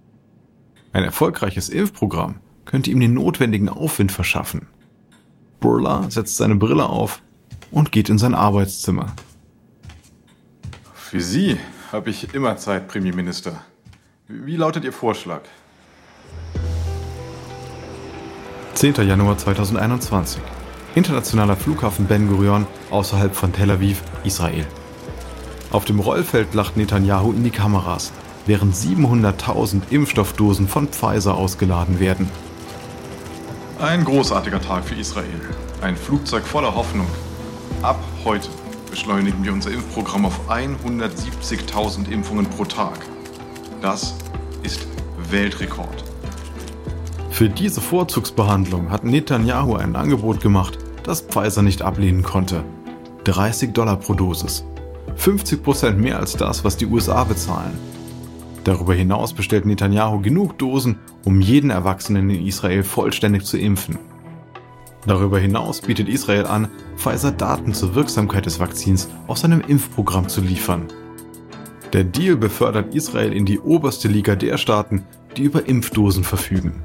Ein 0.92 1.04
erfolgreiches 1.04 1.68
Impfprogramm 1.68 2.36
könnte 2.64 2.90
ihm 2.90 3.00
den 3.00 3.14
notwendigen 3.14 3.68
Aufwind 3.68 4.12
verschaffen. 4.12 4.66
Burla 5.60 6.10
setzt 6.10 6.36
seine 6.36 6.56
Brille 6.56 6.86
auf 6.86 7.22
und 7.70 7.92
geht 7.92 8.08
in 8.08 8.18
sein 8.18 8.34
Arbeitszimmer. 8.34 9.14
Für 10.94 11.20
Sie 11.20 11.56
habe 11.92 12.10
ich 12.10 12.34
immer 12.34 12.56
Zeit, 12.56 12.88
Premierminister. 12.88 13.62
Wie 14.28 14.56
lautet 14.56 14.84
Ihr 14.84 14.92
Vorschlag? 14.92 15.42
10. 18.74 18.94
Januar 19.06 19.38
2021 19.38 20.40
internationaler 20.94 21.56
Flughafen 21.56 22.06
Ben 22.06 22.28
Gurion 22.28 22.66
außerhalb 22.90 23.34
von 23.34 23.52
Tel 23.52 23.70
Aviv, 23.70 24.02
Israel. 24.24 24.66
Auf 25.70 25.84
dem 25.84 26.00
Rollfeld 26.00 26.54
lacht 26.54 26.76
Netanyahu 26.76 27.32
in 27.32 27.44
die 27.44 27.50
Kameras, 27.50 28.12
während 28.46 28.74
700.000 28.74 29.82
Impfstoffdosen 29.90 30.68
von 30.68 30.88
Pfizer 30.88 31.34
ausgeladen 31.34 32.00
werden. 32.00 32.28
Ein 33.80 34.04
großartiger 34.04 34.60
Tag 34.60 34.84
für 34.84 34.94
Israel. 34.96 35.40
Ein 35.80 35.96
Flugzeug 35.96 36.44
voller 36.44 36.74
Hoffnung. 36.74 37.06
Ab 37.82 37.98
heute 38.24 38.48
beschleunigen 38.90 39.44
wir 39.44 39.52
unser 39.52 39.70
Impfprogramm 39.70 40.24
auf 40.24 40.50
170.000 40.50 42.10
Impfungen 42.10 42.46
pro 42.46 42.64
Tag. 42.64 42.98
Das 43.80 44.16
ist 44.62 44.86
Weltrekord. 45.30 46.04
Für 47.30 47.48
diese 47.48 47.80
Vorzugsbehandlung 47.80 48.90
hat 48.90 49.04
Netanyahu 49.04 49.76
ein 49.76 49.94
Angebot 49.94 50.40
gemacht, 50.40 50.78
das 51.04 51.20
Pfizer 51.20 51.62
nicht 51.62 51.82
ablehnen 51.82 52.24
konnte. 52.24 52.64
30 53.24 53.72
Dollar 53.72 53.96
pro 53.96 54.14
Dosis. 54.14 54.64
50 55.14 55.62
Prozent 55.62 56.00
mehr 56.00 56.18
als 56.18 56.32
das, 56.32 56.64
was 56.64 56.76
die 56.76 56.86
USA 56.86 57.22
bezahlen. 57.24 57.78
Darüber 58.68 58.92
hinaus 58.92 59.32
bestellt 59.32 59.64
Netanyahu 59.64 60.20
genug 60.20 60.58
Dosen, 60.58 60.96
um 61.24 61.40
jeden 61.40 61.70
Erwachsenen 61.70 62.28
in 62.28 62.46
Israel 62.46 62.82
vollständig 62.82 63.46
zu 63.46 63.56
impfen. 63.56 63.98
Darüber 65.06 65.38
hinaus 65.38 65.80
bietet 65.80 66.06
Israel 66.06 66.44
an, 66.44 66.68
Pfizer 66.98 67.32
Daten 67.32 67.72
zur 67.72 67.94
Wirksamkeit 67.94 68.44
des 68.44 68.60
Vakzins 68.60 69.08
aus 69.26 69.40
seinem 69.40 69.62
Impfprogramm 69.62 70.28
zu 70.28 70.42
liefern. 70.42 70.88
Der 71.94 72.04
Deal 72.04 72.36
befördert 72.36 72.94
Israel 72.94 73.32
in 73.32 73.46
die 73.46 73.58
oberste 73.58 74.06
Liga 74.06 74.36
der 74.36 74.58
Staaten, 74.58 75.04
die 75.38 75.44
über 75.44 75.66
Impfdosen 75.66 76.22
verfügen. 76.22 76.82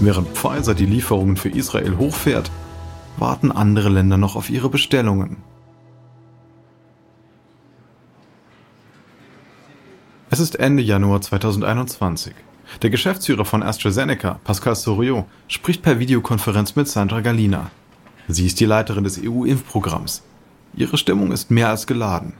Während 0.00 0.28
Pfizer 0.28 0.74
die 0.74 0.86
Lieferungen 0.86 1.36
für 1.36 1.50
Israel 1.50 1.98
hochfährt, 1.98 2.50
warten 3.18 3.52
andere 3.52 3.90
Länder 3.90 4.16
noch 4.16 4.34
auf 4.34 4.48
ihre 4.48 4.70
Bestellungen. 4.70 5.44
Es 10.32 10.40
ist 10.40 10.58
Ende 10.58 10.82
Januar 10.82 11.20
2021. 11.20 12.32
Der 12.80 12.88
Geschäftsführer 12.88 13.44
von 13.44 13.62
AstraZeneca, 13.62 14.40
Pascal 14.44 14.74
Soriot, 14.74 15.26
spricht 15.46 15.82
per 15.82 15.98
Videokonferenz 15.98 16.74
mit 16.74 16.88
Sandra 16.88 17.20
Galina. 17.20 17.70
Sie 18.28 18.46
ist 18.46 18.58
die 18.58 18.64
Leiterin 18.64 19.04
des 19.04 19.20
EU-Impfprogramms. 19.22 20.22
Ihre 20.72 20.96
Stimmung 20.96 21.32
ist 21.32 21.50
mehr 21.50 21.68
als 21.68 21.86
geladen. 21.86 22.32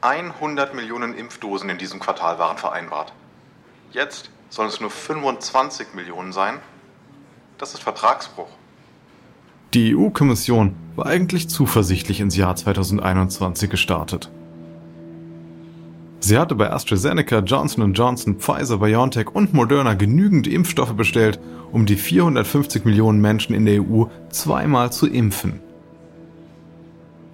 100 0.00 0.74
Millionen 0.74 1.12
Impfdosen 1.12 1.68
in 1.68 1.76
diesem 1.76 2.00
Quartal 2.00 2.38
waren 2.38 2.56
vereinbart. 2.56 3.12
Jetzt 3.92 4.30
sollen 4.48 4.68
es 4.68 4.80
nur 4.80 4.88
25 4.88 5.88
Millionen 5.92 6.32
sein? 6.32 6.60
Das 7.58 7.74
ist 7.74 7.82
Vertragsbruch. 7.82 8.48
Die 9.74 9.94
EU-Kommission 9.94 10.74
war 10.96 11.04
eigentlich 11.04 11.50
zuversichtlich 11.50 12.20
ins 12.20 12.38
Jahr 12.38 12.56
2021 12.56 13.68
gestartet. 13.68 14.30
Sie 16.22 16.38
hatte 16.38 16.54
bei 16.54 16.70
AstraZeneca, 16.70 17.38
Johnson 17.38 17.94
Johnson, 17.94 18.36
Pfizer, 18.36 18.78
BioNTech 18.78 19.34
und 19.34 19.54
Moderna 19.54 19.94
genügend 19.94 20.46
Impfstoffe 20.46 20.92
bestellt, 20.92 21.40
um 21.72 21.86
die 21.86 21.96
450 21.96 22.84
Millionen 22.84 23.22
Menschen 23.22 23.54
in 23.54 23.64
der 23.64 23.82
EU 23.82 24.04
zweimal 24.28 24.92
zu 24.92 25.06
impfen. 25.06 25.60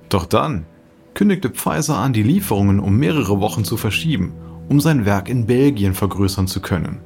Doch 0.09 0.25
dann 0.25 0.67
kündigte 1.15 1.51
Pfizer 1.51 1.97
an, 1.97 2.13
die 2.13 2.23
Lieferungen 2.23 2.79
um 2.79 2.97
mehrere 2.97 3.41
Wochen 3.41 3.65
zu 3.65 3.77
verschieben, 3.77 4.33
um 4.69 4.81
sein 4.81 5.05
Werk 5.05 5.29
in 5.29 5.47
Belgien 5.47 5.95
vergrößern 5.95 6.47
zu 6.47 6.61
können. 6.61 6.99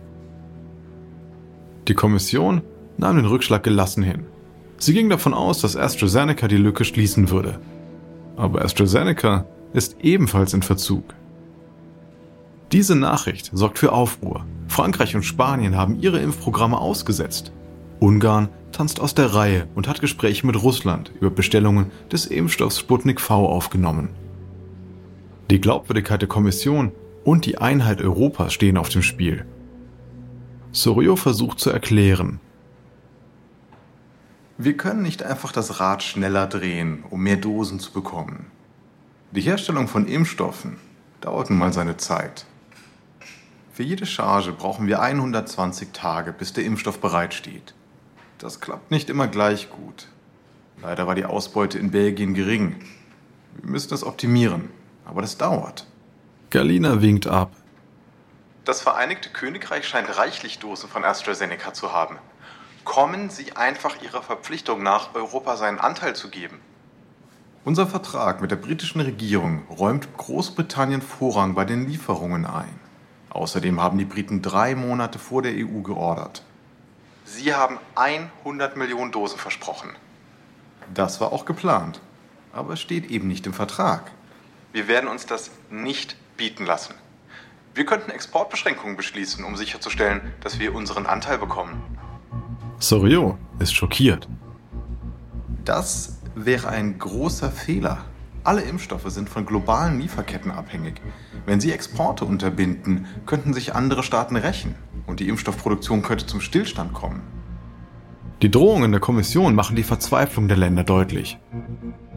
Die 1.88 1.94
Kommission 1.94 2.60
nahm 2.98 3.16
den 3.16 3.24
Rückschlag 3.24 3.62
gelassen 3.62 4.02
hin. 4.02 4.26
Sie 4.76 4.92
ging 4.92 5.08
davon 5.08 5.32
aus, 5.32 5.60
dass 5.60 5.76
AstraZeneca 5.76 6.46
die 6.46 6.56
Lücke 6.56 6.84
schließen 6.84 7.30
würde. 7.30 7.58
Aber 8.36 8.62
AstraZeneca 8.62 9.46
ist 9.72 9.96
ebenfalls 10.02 10.52
in 10.52 10.62
Verzug. 10.62 11.14
Diese 12.72 12.94
Nachricht 12.94 13.50
sorgt 13.52 13.80
für 13.80 13.92
Aufruhr. 13.92 14.46
Frankreich 14.68 15.16
und 15.16 15.24
Spanien 15.24 15.76
haben 15.76 15.98
ihre 15.98 16.20
Impfprogramme 16.20 16.78
ausgesetzt. 16.78 17.52
Ungarn 17.98 18.48
tanzt 18.70 19.00
aus 19.00 19.14
der 19.14 19.34
Reihe 19.34 19.66
und 19.74 19.88
hat 19.88 20.00
Gespräche 20.00 20.46
mit 20.46 20.62
Russland 20.62 21.12
über 21.20 21.30
Bestellungen 21.30 21.90
des 22.12 22.26
Impfstoffs 22.26 22.78
Sputnik 22.78 23.20
V 23.20 23.46
aufgenommen. 23.46 24.10
Die 25.50 25.60
Glaubwürdigkeit 25.60 26.22
der 26.22 26.28
Kommission 26.28 26.92
und 27.24 27.44
die 27.44 27.58
Einheit 27.58 28.00
Europas 28.00 28.52
stehen 28.52 28.78
auf 28.78 28.88
dem 28.88 29.02
Spiel. 29.02 29.44
Sorio 30.70 31.16
versucht 31.16 31.58
zu 31.58 31.70
erklären. 31.70 32.38
Wir 34.58 34.76
können 34.76 35.02
nicht 35.02 35.24
einfach 35.24 35.50
das 35.50 35.80
Rad 35.80 36.04
schneller 36.04 36.46
drehen, 36.46 37.02
um 37.10 37.20
mehr 37.20 37.36
Dosen 37.36 37.80
zu 37.80 37.90
bekommen. 37.92 38.46
Die 39.32 39.40
Herstellung 39.40 39.88
von 39.88 40.06
Impfstoffen 40.06 40.76
dauert 41.20 41.50
nun 41.50 41.58
mal 41.58 41.72
seine 41.72 41.96
Zeit. 41.96 42.46
Für 43.80 43.84
jede 43.84 44.04
Charge 44.04 44.52
brauchen 44.52 44.88
wir 44.88 45.00
120 45.00 45.94
Tage, 45.94 46.34
bis 46.34 46.52
der 46.52 46.64
Impfstoff 46.66 47.00
bereitsteht. 47.00 47.72
Das 48.36 48.60
klappt 48.60 48.90
nicht 48.90 49.08
immer 49.08 49.26
gleich 49.26 49.70
gut. 49.70 50.08
Leider 50.82 51.06
war 51.06 51.14
die 51.14 51.24
Ausbeute 51.24 51.78
in 51.78 51.90
Belgien 51.90 52.34
gering. 52.34 52.84
Wir 53.54 53.70
müssen 53.70 53.88
das 53.88 54.04
optimieren, 54.04 54.68
aber 55.06 55.22
das 55.22 55.38
dauert. 55.38 55.86
Galina 56.50 57.00
winkt 57.00 57.26
ab. 57.26 57.52
Das 58.66 58.82
Vereinigte 58.82 59.30
Königreich 59.30 59.88
scheint 59.88 60.14
reichlich 60.14 60.58
Dosen 60.58 60.90
von 60.90 61.02
AstraZeneca 61.02 61.72
zu 61.72 61.90
haben. 61.90 62.18
Kommen 62.84 63.30
Sie 63.30 63.56
einfach 63.56 64.02
Ihrer 64.02 64.22
Verpflichtung 64.22 64.82
nach, 64.82 65.14
Europa 65.14 65.56
seinen 65.56 65.78
Anteil 65.78 66.14
zu 66.14 66.28
geben. 66.28 66.60
Unser 67.64 67.86
Vertrag 67.86 68.42
mit 68.42 68.50
der 68.50 68.56
britischen 68.56 69.00
Regierung 69.00 69.62
räumt 69.70 70.18
Großbritannien 70.18 71.00
Vorrang 71.00 71.54
bei 71.54 71.64
den 71.64 71.88
Lieferungen 71.88 72.44
ein. 72.44 72.79
Außerdem 73.30 73.80
haben 73.80 73.98
die 73.98 74.04
Briten 74.04 74.42
drei 74.42 74.74
Monate 74.74 75.18
vor 75.18 75.42
der 75.42 75.52
EU 75.52 75.80
geordert. 75.82 76.42
Sie 77.24 77.54
haben 77.54 77.78
100 77.94 78.76
Millionen 78.76 79.12
Dosen 79.12 79.38
versprochen. 79.38 79.90
Das 80.92 81.20
war 81.20 81.32
auch 81.32 81.44
geplant, 81.44 82.00
aber 82.52 82.72
es 82.72 82.80
steht 82.80 83.10
eben 83.10 83.28
nicht 83.28 83.46
im 83.46 83.52
Vertrag. 83.52 84.10
Wir 84.72 84.88
werden 84.88 85.08
uns 85.08 85.26
das 85.26 85.50
nicht 85.70 86.16
bieten 86.36 86.66
lassen. 86.66 86.94
Wir 87.74 87.86
könnten 87.86 88.10
Exportbeschränkungen 88.10 88.96
beschließen, 88.96 89.44
um 89.44 89.56
sicherzustellen, 89.56 90.34
dass 90.40 90.58
wir 90.58 90.74
unseren 90.74 91.06
Anteil 91.06 91.38
bekommen. 91.38 91.80
Sorio 92.80 93.38
ist 93.60 93.74
schockiert. 93.74 94.26
Das 95.64 96.18
wäre 96.34 96.68
ein 96.68 96.98
großer 96.98 97.50
Fehler. 97.50 98.04
Alle 98.42 98.62
Impfstoffe 98.62 99.10
sind 99.10 99.28
von 99.28 99.44
globalen 99.44 100.00
Lieferketten 100.00 100.50
abhängig. 100.50 101.00
Wenn 101.44 101.60
sie 101.60 101.72
Exporte 101.72 102.24
unterbinden, 102.24 103.06
könnten 103.26 103.52
sich 103.52 103.74
andere 103.74 104.02
Staaten 104.02 104.36
rächen 104.36 104.74
und 105.06 105.20
die 105.20 105.28
Impfstoffproduktion 105.28 106.02
könnte 106.02 106.26
zum 106.26 106.40
Stillstand 106.40 106.94
kommen. 106.94 107.20
Die 108.40 108.50
Drohungen 108.50 108.90
der 108.90 109.00
Kommission 109.00 109.54
machen 109.54 109.76
die 109.76 109.82
Verzweiflung 109.82 110.48
der 110.48 110.56
Länder 110.56 110.84
deutlich. 110.84 111.38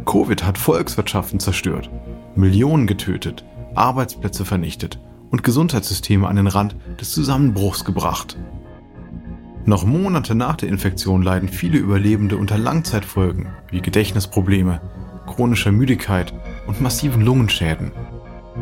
Covid 0.06 0.46
hat 0.46 0.58
Volkswirtschaften 0.58 1.42
zerstört, 1.42 1.90
Millionen 2.36 2.88
getötet, 2.88 3.44
Arbeitsplätze 3.76 4.46
vernichtet 4.46 5.02
und 5.30 5.44
Gesundheitssysteme 5.44 6.28
an 6.28 6.38
den 6.38 6.48
Rand 6.48 6.78
des 7.02 7.12
Zusammenbruchs 7.12 7.84
gebracht. 7.84 8.38
Noch 9.66 9.86
Monate 9.86 10.36
nach 10.36 10.56
der 10.56 10.70
Infektion 10.70 11.22
leiden 11.22 11.50
viele 11.50 11.78
Überlebende 11.78 12.38
unter 12.38 12.58
Langzeitfolgen 12.58 13.48
wie 13.72 13.82
Gedächtnisprobleme, 13.82 14.80
chronischer 15.26 15.72
Müdigkeit 15.72 16.34
und 16.68 16.82
massiven 16.82 17.22
Lungenschäden. 17.22 17.92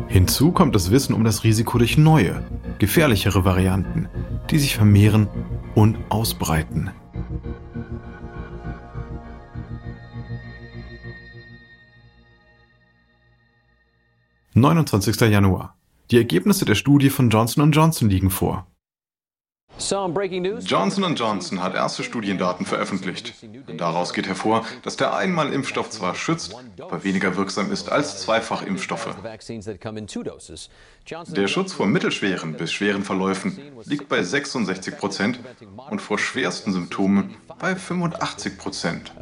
Hinzu 0.08 0.52
kommt 0.52 0.74
das 0.74 0.90
Wissen 0.90 1.14
um 1.14 1.22
das 1.22 1.44
Risiko 1.44 1.78
durch 1.78 1.98
neue, 1.98 2.42
gefährlichere 2.78 3.44
Varianten, 3.44 4.08
die 4.50 4.58
sich 4.58 4.74
vermehren 4.74 5.28
und 5.74 5.98
ausbreiten. 6.08 6.90
Neunundzwanzigster 14.54 15.28
Januar. 15.28 15.76
Die 16.10 16.18
Ergebnisse 16.18 16.64
der 16.64 16.74
Studie 16.74 17.10
von 17.10 17.30
Johnson 17.30 17.72
Johnson 17.72 18.10
liegen 18.10 18.30
vor. 18.30 18.66
Johnson 19.78 21.14
Johnson 21.14 21.62
hat 21.62 21.74
erste 21.74 22.02
Studiendaten 22.02 22.66
veröffentlicht. 22.66 23.34
Daraus 23.76 24.12
geht 24.12 24.26
hervor, 24.26 24.64
dass 24.82 24.96
der 24.96 25.14
Einmalimpfstoff 25.14 25.90
zwar 25.90 26.14
schützt, 26.14 26.54
aber 26.80 27.04
weniger 27.04 27.36
wirksam 27.36 27.72
ist 27.72 27.90
als 27.90 28.22
Zweifachimpfstoffe. 28.22 29.14
Der 31.28 31.48
Schutz 31.48 31.72
vor 31.72 31.86
mittelschweren 31.86 32.54
bis 32.54 32.72
schweren 32.72 33.02
Verläufen 33.02 33.58
liegt 33.84 34.08
bei 34.08 34.22
66 34.22 34.96
Prozent 34.98 35.40
und 35.90 36.00
vor 36.00 36.18
schwersten 36.18 36.72
Symptomen 36.72 37.34
bei 37.58 37.74
85 37.74 38.58
Prozent. 38.58 39.12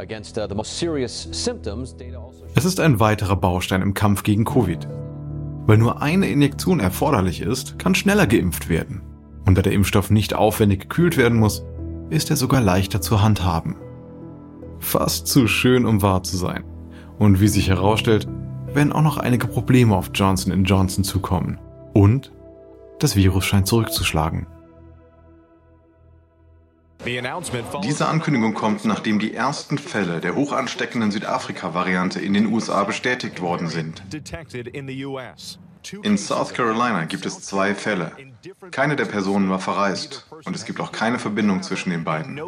Es 2.54 2.64
ist 2.64 2.80
ein 2.80 3.00
weiterer 3.00 3.36
Baustein 3.36 3.82
im 3.82 3.94
Kampf 3.94 4.22
gegen 4.22 4.44
Covid. 4.44 4.86
Weil 5.66 5.78
nur 5.78 6.02
eine 6.02 6.28
Injektion 6.28 6.80
erforderlich 6.80 7.40
ist, 7.40 7.78
kann 7.78 7.94
schneller 7.94 8.26
geimpft 8.26 8.68
werden. 8.68 9.02
Und 9.46 9.56
da 9.56 9.62
der 9.62 9.72
Impfstoff 9.72 10.10
nicht 10.10 10.34
aufwendig 10.34 10.80
gekühlt 10.80 11.16
werden 11.16 11.38
muss, 11.38 11.64
ist 12.10 12.30
er 12.30 12.36
sogar 12.36 12.60
leichter 12.60 13.00
zu 13.00 13.22
handhaben. 13.22 13.76
Fast 14.78 15.26
zu 15.26 15.46
schön, 15.46 15.86
um 15.86 16.02
wahr 16.02 16.22
zu 16.22 16.36
sein. 16.36 16.64
Und 17.18 17.40
wie 17.40 17.48
sich 17.48 17.68
herausstellt, 17.68 18.28
werden 18.74 18.92
auch 18.92 19.02
noch 19.02 19.18
einige 19.18 19.46
Probleme 19.46 19.94
auf 19.96 20.10
Johnson 20.14 20.64
Johnson 20.64 21.04
zukommen. 21.04 21.58
Und 21.92 22.32
das 22.98 23.16
Virus 23.16 23.44
scheint 23.44 23.66
zurückzuschlagen. 23.66 24.46
Diese 27.82 28.08
Ankündigung 28.08 28.52
kommt, 28.52 28.84
nachdem 28.84 29.18
die 29.18 29.32
ersten 29.32 29.78
Fälle 29.78 30.20
der 30.20 30.34
hochansteckenden 30.34 31.10
Südafrika-Variante 31.10 32.20
in 32.20 32.34
den 32.34 32.46
USA 32.46 32.84
bestätigt 32.84 33.40
worden 33.40 33.68
sind. 33.68 34.02
In 36.02 36.18
South 36.18 36.52
Carolina 36.52 37.04
gibt 37.04 37.26
es 37.26 37.40
zwei 37.40 37.74
Fälle. 37.74 38.12
Keine 38.70 38.96
der 38.96 39.06
Personen 39.06 39.48
war 39.50 39.58
verreist 39.58 40.26
und 40.44 40.54
es 40.54 40.64
gibt 40.64 40.80
auch 40.80 40.92
keine 40.92 41.18
Verbindung 41.18 41.62
zwischen 41.62 41.90
den 41.90 42.04
beiden. 42.04 42.40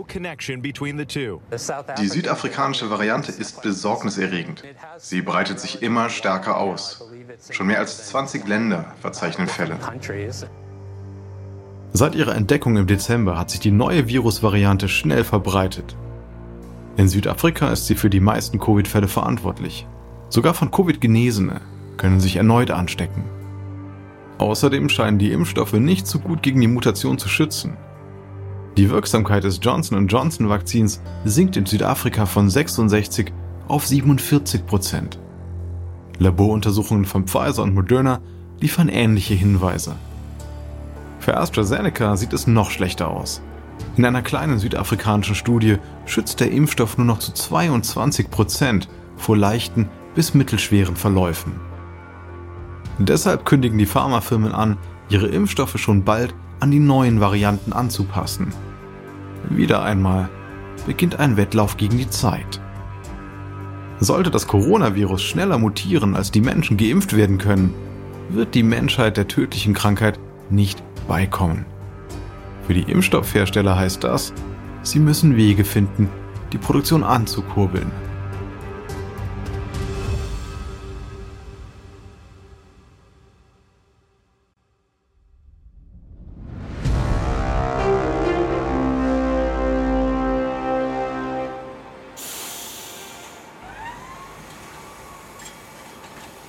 Die 1.99 2.09
südafrikanische 2.09 2.91
Variante 2.91 3.33
ist 3.33 3.63
besorgniserregend. 3.63 4.63
Sie 4.99 5.23
breitet 5.23 5.61
sich 5.61 5.83
immer 5.83 6.09
stärker 6.09 6.59
aus. 6.59 7.05
Schon 7.51 7.67
mehr 7.67 7.79
als 7.79 8.09
20 8.09 8.47
Länder 8.47 8.95
verzeichnen 9.01 9.49
Fälle. 9.49 9.79
Seit 11.95 12.15
ihrer 12.15 12.35
Entdeckung 12.35 12.77
im 12.77 12.87
Dezember 12.87 13.39
hat 13.39 13.51
sich 13.51 13.61
die 13.61 13.71
neue 13.71 14.09
Virusvariante 14.09 14.89
schnell 14.89 15.25
verbreitet. 15.25 15.97
In 16.97 17.09
Südafrika 17.09 17.71
ist 17.71 17.87
sie 17.87 17.95
für 17.95 18.11
die 18.11 18.21
meisten 18.21 18.59
Covid-Fälle 18.59 19.09
verantwortlich. 19.09 19.87
Sogar 20.29 20.55
von 20.55 20.71
Covid 20.71 21.01
Genesene 21.01 21.61
können 22.03 22.19
sich 22.19 22.35
erneut 22.35 22.73
anstecken. 22.73 23.23
Außerdem 24.39 24.89
scheinen 24.89 25.21
die 25.21 25.31
Impfstoffe 25.31 25.75
nicht 25.75 26.09
so 26.09 26.19
gut 26.19 26.43
gegen 26.43 26.61
die 26.61 26.67
Mutation 26.67 27.17
zu 27.17 27.29
schützen. 27.29 27.77
Die 28.77 28.91
Wirksamkeit 28.91 29.45
des 29.45 29.61
Johnson 29.63 30.09
Johnson 30.09 30.49
Vakzins 30.49 31.01
sinkt 31.25 31.57
in 31.57 31.65
Südafrika 31.65 32.27
von 32.27 32.51
66 32.51 33.33
auf 33.69 33.87
47 33.87 34.67
Prozent. 34.67 35.21
Laboruntersuchungen 36.19 37.05
von 37.05 37.29
Pfizer 37.29 37.63
und 37.63 37.73
Moderna 37.73 38.19
liefern 38.61 38.89
ähnliche 38.89 39.35
Hinweise. 39.35 39.95
Für 41.21 41.37
AstraZeneca 41.37 42.17
sieht 42.17 42.33
es 42.33 42.49
noch 42.49 42.73
schlechter 42.73 43.13
aus. 43.13 43.43
In 43.97 44.05
einer 44.05 44.23
kleinen 44.23 44.59
südafrikanischen 44.59 45.37
Studie 45.37 45.77
schützt 46.05 46.41
der 46.41 46.51
Impfstoff 46.51 46.99
nur 46.99 47.07
noch 47.07 47.21
zu 47.21 47.33
22 47.33 48.29
Prozent 48.29 48.89
vor 49.17 49.37
leichten 49.37 49.89
bis 50.17 50.35
mittelschweren 50.35 50.97
Verläufen. 50.97 51.72
Deshalb 52.99 53.45
kündigen 53.45 53.79
die 53.79 53.87
Pharmafirmen 53.87 54.53
an, 54.53 54.77
ihre 55.09 55.27
Impfstoffe 55.27 55.79
schon 55.79 56.05
bald 56.05 56.35
an 56.61 56.71
die 56.71 56.79
neuen 56.79 57.21
Varianten 57.21 57.73
anzupassen. 57.73 58.53
Wieder 59.49 59.83
einmal 59.83 60.29
beginnt 60.87 61.19
ein 61.19 61.37
Wettlauf 61.37 61.77
gegen 61.77 61.99
die 61.99 62.11
Zeit. 62.11 62.61
Sollte 63.99 64.31
das 64.31 64.47
Coronavirus 64.47 65.23
schneller 65.23 65.59
mutieren, 65.59 66.17
als 66.17 66.31
die 66.31 66.41
Menschen 66.41 66.77
geimpft 66.77 67.17
werden 67.17 67.39
können, 67.39 67.75
wird 68.29 68.55
die 68.55 68.63
Menschheit 68.63 69.17
der 69.17 69.29
tödlichen 69.29 69.75
Krankheit 69.75 70.19
nicht 70.51 70.83
beikommen. 71.07 71.67
Für 72.67 72.75
die 72.75 72.91
Impfstoffhersteller 72.91 73.77
heißt 73.77 74.05
das, 74.05 74.33
sie 74.83 74.99
müssen 74.99 75.37
Wege 75.37 75.65
finden, 75.65 76.09
die 76.53 76.59
Produktion 76.59 77.03
anzukurbeln. 77.05 77.91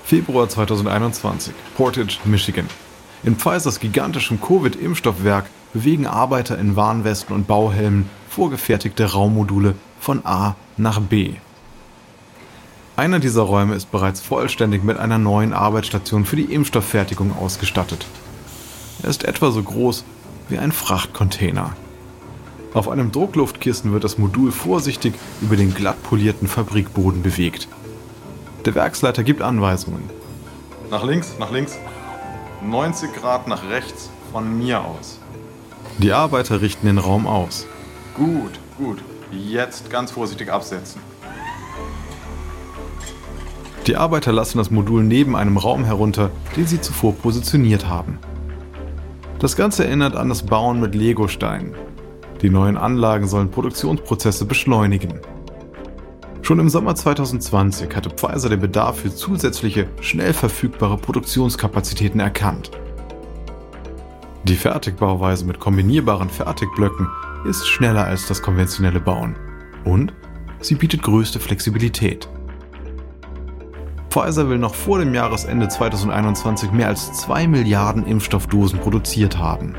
Februar 0.05 0.49
2021, 0.49 1.53
Portage, 1.77 2.19
Michigan. 2.25 2.67
In 3.23 3.37
Pfizers 3.37 3.79
gigantischem 3.79 4.41
Covid-Impfstoffwerk 4.41 5.45
bewegen 5.71 6.07
Arbeiter 6.07 6.59
in 6.59 6.75
Warnwesten 6.75 7.33
und 7.33 7.47
Bauhelmen 7.47 8.09
vorgefertigte 8.29 9.13
Raummodule 9.13 9.75
von 10.01 10.25
A 10.25 10.55
nach 10.75 10.99
B. 10.99 11.35
Einer 12.97 13.19
dieser 13.19 13.43
Räume 13.43 13.75
ist 13.75 13.91
bereits 13.91 14.19
vollständig 14.19 14.83
mit 14.83 14.97
einer 14.97 15.17
neuen 15.17 15.53
Arbeitsstation 15.53 16.25
für 16.25 16.35
die 16.35 16.53
Impfstofffertigung 16.53 17.35
ausgestattet. 17.37 18.05
Er 19.01 19.09
ist 19.09 19.23
etwa 19.23 19.51
so 19.51 19.63
groß 19.63 20.03
wie 20.49 20.57
ein 20.57 20.73
Frachtcontainer. 20.73 21.75
Auf 22.73 22.89
einem 22.89 23.11
Druckluftkisten 23.11 23.93
wird 23.93 24.03
das 24.03 24.17
Modul 24.17 24.51
vorsichtig 24.51 25.13
über 25.41 25.55
den 25.55 25.73
glatt 25.73 26.03
polierten 26.03 26.49
Fabrikboden 26.49 27.21
bewegt. 27.21 27.69
Der 28.65 28.75
Werksleiter 28.75 29.23
gibt 29.23 29.41
Anweisungen. 29.41 30.09
Nach 30.89 31.03
links, 31.03 31.35
nach 31.37 31.51
links. 31.51 31.77
90 32.61 33.13
Grad 33.13 33.47
nach 33.47 33.69
rechts 33.69 34.09
von 34.31 34.57
mir 34.57 34.79
aus. 34.85 35.19
Die 35.97 36.13
Arbeiter 36.13 36.61
richten 36.61 36.87
den 36.87 36.97
Raum 36.97 37.27
aus. 37.27 37.67
Gut, 38.15 38.59
gut. 38.77 38.99
Jetzt 39.31 39.89
ganz 39.89 40.11
vorsichtig 40.11 40.49
absetzen. 40.49 41.01
Die 43.85 43.97
Arbeiter 43.97 44.31
lassen 44.31 44.59
das 44.59 44.71
Modul 44.71 45.03
neben 45.03 45.35
einem 45.35 45.57
Raum 45.57 45.83
herunter, 45.83 46.31
den 46.55 46.65
sie 46.65 46.79
zuvor 46.79 47.13
positioniert 47.15 47.89
haben. 47.89 48.17
Das 49.39 49.57
Ganze 49.57 49.83
erinnert 49.85 50.15
an 50.15 50.29
das 50.29 50.43
Bauen 50.43 50.79
mit 50.79 50.95
Legosteinen. 50.95 51.75
Die 52.41 52.49
neuen 52.49 52.77
Anlagen 52.77 53.27
sollen 53.27 53.51
Produktionsprozesse 53.51 54.45
beschleunigen. 54.45 55.19
Schon 56.43 56.59
im 56.59 56.67
Sommer 56.67 56.93
2020 56.93 57.95
hatte 57.95 58.09
Pfizer 58.09 58.49
den 58.49 58.59
Bedarf 58.59 58.99
für 58.99 59.15
zusätzliche, 59.15 59.87
schnell 60.01 60.33
verfügbare 60.33 60.97
Produktionskapazitäten 60.97 62.19
erkannt. 62.19 62.69
Die 64.43 64.57
Fertigbauweise 64.57 65.45
mit 65.45 65.61
kombinierbaren 65.61 66.29
Fertigblöcken 66.29 67.07
ist 67.45 67.65
schneller 67.65 68.03
als 68.03 68.27
das 68.27 68.41
konventionelle 68.41 68.99
Bauen 68.99 69.37
und 69.85 70.13
sie 70.59 70.75
bietet 70.75 71.01
größte 71.01 71.39
Flexibilität. 71.39 72.27
Pfizer 74.09 74.49
will 74.49 74.57
noch 74.57 74.75
vor 74.75 74.99
dem 74.99 75.13
Jahresende 75.13 75.69
2021 75.69 76.73
mehr 76.73 76.89
als 76.89 77.13
2 77.21 77.47
Milliarden 77.47 78.05
Impfstoffdosen 78.05 78.79
produziert 78.79 79.37
haben. 79.37 79.75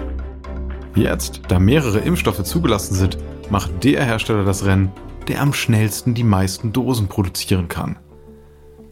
Jetzt, 0.94 1.42
da 1.48 1.58
mehrere 1.58 1.98
Impfstoffe 1.98 2.42
zugelassen 2.42 2.94
sind, 2.94 3.18
macht 3.50 3.84
der 3.84 4.02
Hersteller 4.02 4.44
das 4.44 4.64
Rennen, 4.64 4.90
der 5.28 5.40
am 5.40 5.52
schnellsten 5.52 6.14
die 6.14 6.24
meisten 6.24 6.72
Dosen 6.72 7.08
produzieren 7.08 7.68
kann. 7.68 7.96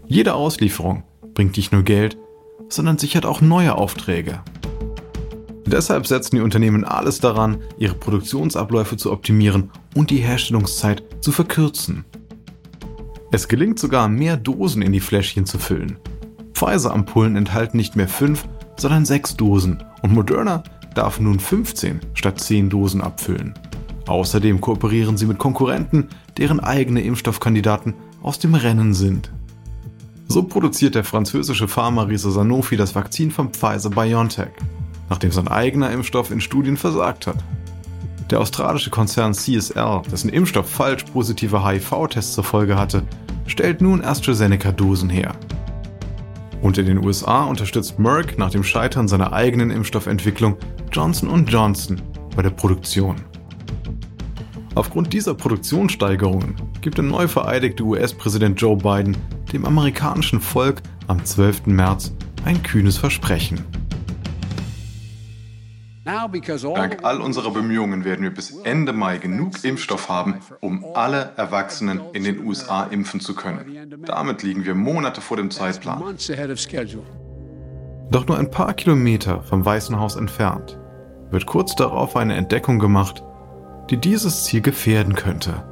Jede 0.06 0.34
Auslieferung 0.34 1.04
bringt 1.34 1.56
nicht 1.56 1.72
nur 1.72 1.82
Geld, 1.82 2.16
sondern 2.68 2.98
sichert 2.98 3.26
auch 3.26 3.40
neue 3.40 3.74
Aufträge. 3.74 4.40
Deshalb 5.66 6.06
setzen 6.06 6.36
die 6.36 6.42
Unternehmen 6.42 6.84
alles 6.84 7.20
daran, 7.20 7.58
ihre 7.78 7.94
Produktionsabläufe 7.94 8.96
zu 8.96 9.12
optimieren 9.12 9.70
und 9.94 10.10
die 10.10 10.18
Herstellungszeit 10.18 11.02
zu 11.20 11.32
verkürzen. 11.32 12.04
Es 13.30 13.48
gelingt 13.48 13.78
sogar, 13.78 14.08
mehr 14.08 14.36
Dosen 14.36 14.82
in 14.82 14.92
die 14.92 15.00
Fläschchen 15.00 15.46
zu 15.46 15.58
füllen. 15.58 15.98
Pfizer-Ampullen 16.52 17.36
enthalten 17.36 17.78
nicht 17.78 17.96
mehr 17.96 18.08
5, 18.08 18.44
sondern 18.76 19.06
6 19.06 19.36
Dosen 19.36 19.82
und 20.02 20.12
Moderna 20.12 20.62
darf 20.94 21.18
nun 21.18 21.40
15 21.40 22.00
statt 22.14 22.40
10 22.40 22.68
Dosen 22.68 23.00
abfüllen. 23.00 23.54
Außerdem 24.12 24.60
kooperieren 24.60 25.16
sie 25.16 25.24
mit 25.24 25.38
Konkurrenten, 25.38 26.08
deren 26.36 26.60
eigene 26.60 27.00
Impfstoffkandidaten 27.00 27.94
aus 28.22 28.38
dem 28.38 28.54
Rennen 28.54 28.92
sind. 28.92 29.32
So 30.28 30.42
produziert 30.42 30.94
der 30.94 31.02
französische 31.02 31.66
Pharma-Riese 31.66 32.30
Sanofi 32.30 32.76
das 32.76 32.94
Vakzin 32.94 33.30
von 33.30 33.48
Pfizer 33.54 33.88
BioNTech, 33.88 34.50
nachdem 35.08 35.30
sein 35.30 35.48
eigener 35.48 35.90
Impfstoff 35.90 36.30
in 36.30 36.42
Studien 36.42 36.76
versagt 36.76 37.26
hat. 37.26 37.38
Der 38.28 38.40
australische 38.40 38.90
Konzern 38.90 39.32
CSL, 39.32 40.02
dessen 40.10 40.28
Impfstoff 40.28 40.68
falsch 40.68 41.04
positive 41.04 41.66
HIV-Tests 41.66 42.34
zur 42.34 42.44
Folge 42.44 42.76
hatte, 42.76 43.04
stellt 43.46 43.80
nun 43.80 44.04
AstraZeneca-Dosen 44.04 45.08
her. 45.08 45.34
Und 46.60 46.76
in 46.76 46.84
den 46.84 47.02
USA 47.02 47.44
unterstützt 47.44 47.98
Merck 47.98 48.36
nach 48.36 48.50
dem 48.50 48.62
Scheitern 48.62 49.08
seiner 49.08 49.32
eigenen 49.32 49.70
Impfstoffentwicklung 49.70 50.58
Johnson 50.92 51.46
Johnson 51.46 52.02
bei 52.36 52.42
der 52.42 52.50
Produktion. 52.50 53.16
Aufgrund 54.74 55.12
dieser 55.12 55.34
Produktionssteigerungen 55.34 56.54
gibt 56.80 56.96
der 56.96 57.04
neu 57.04 57.28
vereidigte 57.28 57.82
US-Präsident 57.82 58.60
Joe 58.60 58.76
Biden 58.76 59.16
dem 59.52 59.66
amerikanischen 59.66 60.40
Volk 60.40 60.80
am 61.08 61.22
12. 61.22 61.66
März 61.66 62.12
ein 62.46 62.62
kühnes 62.62 62.96
Versprechen. 62.96 63.64
Dank 66.04 67.04
all 67.04 67.20
unserer 67.20 67.50
Bemühungen 67.50 68.04
werden 68.04 68.22
wir 68.22 68.32
bis 68.34 68.50
Ende 68.64 68.92
Mai 68.92 69.18
genug 69.18 69.62
Impfstoff 69.62 70.08
haben, 70.08 70.40
um 70.60 70.84
alle 70.94 71.32
Erwachsenen 71.36 72.00
in 72.12 72.24
den 72.24 72.44
USA 72.44 72.84
impfen 72.84 73.20
zu 73.20 73.34
können. 73.34 74.02
Damit 74.04 74.42
liegen 74.42 74.64
wir 74.64 74.74
Monate 74.74 75.20
vor 75.20 75.36
dem 75.36 75.50
Zeitplan. 75.50 76.02
Doch 78.10 78.26
nur 78.26 78.38
ein 78.38 78.50
paar 78.50 78.74
Kilometer 78.74 79.42
vom 79.42 79.64
Weißen 79.64 80.00
Haus 80.00 80.16
entfernt 80.16 80.78
wird 81.32 81.46
kurz 81.46 81.74
darauf 81.74 82.14
eine 82.14 82.34
Entdeckung 82.34 82.78
gemacht, 82.78 83.24
die 83.92 83.98
dieses 83.98 84.44
Ziel 84.44 84.62
gefährden 84.62 85.14
könnte. 85.14 85.62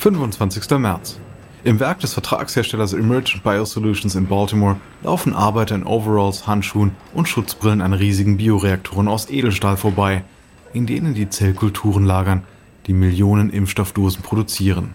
»25. 0.00 0.78
März. 0.78 1.20
Im 1.64 1.80
Werk 1.80 2.00
des 2.00 2.14
Vertragsherstellers 2.14 2.94
Emergent 2.94 3.42
Biosolutions 3.44 4.14
in 4.14 4.26
Baltimore 4.26 4.76
laufen 5.02 5.34
Arbeiter 5.34 5.74
in 5.74 5.84
Overalls, 5.84 6.46
Handschuhen 6.46 6.92
und 7.12 7.28
Schutzbrillen 7.28 7.82
an 7.82 7.92
riesigen 7.92 8.38
Bioreaktoren 8.38 9.06
aus 9.06 9.28
Edelstahl 9.28 9.76
vorbei, 9.76 10.24
in 10.72 10.86
denen 10.86 11.12
die 11.12 11.28
Zellkulturen 11.28 12.06
lagern, 12.06 12.44
die 12.86 12.94
Millionen 12.94 13.50
Impfstoffdosen 13.50 14.22
produzieren. 14.22 14.94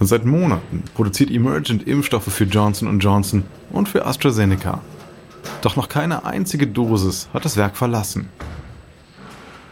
Seit 0.00 0.24
Monaten 0.24 0.82
produziert 0.96 1.30
Emergent 1.30 1.86
Impfstoffe 1.86 2.32
für 2.32 2.44
Johnson 2.44 2.88
Johnson 2.98 3.44
und 3.70 3.88
für 3.88 4.04
AstraZeneca. 4.04 4.80
Doch 5.60 5.76
noch 5.76 5.88
keine 5.88 6.24
einzige 6.24 6.66
Dosis 6.66 7.28
hat 7.32 7.44
das 7.44 7.56
Werk 7.56 7.76
verlassen. 7.76 8.28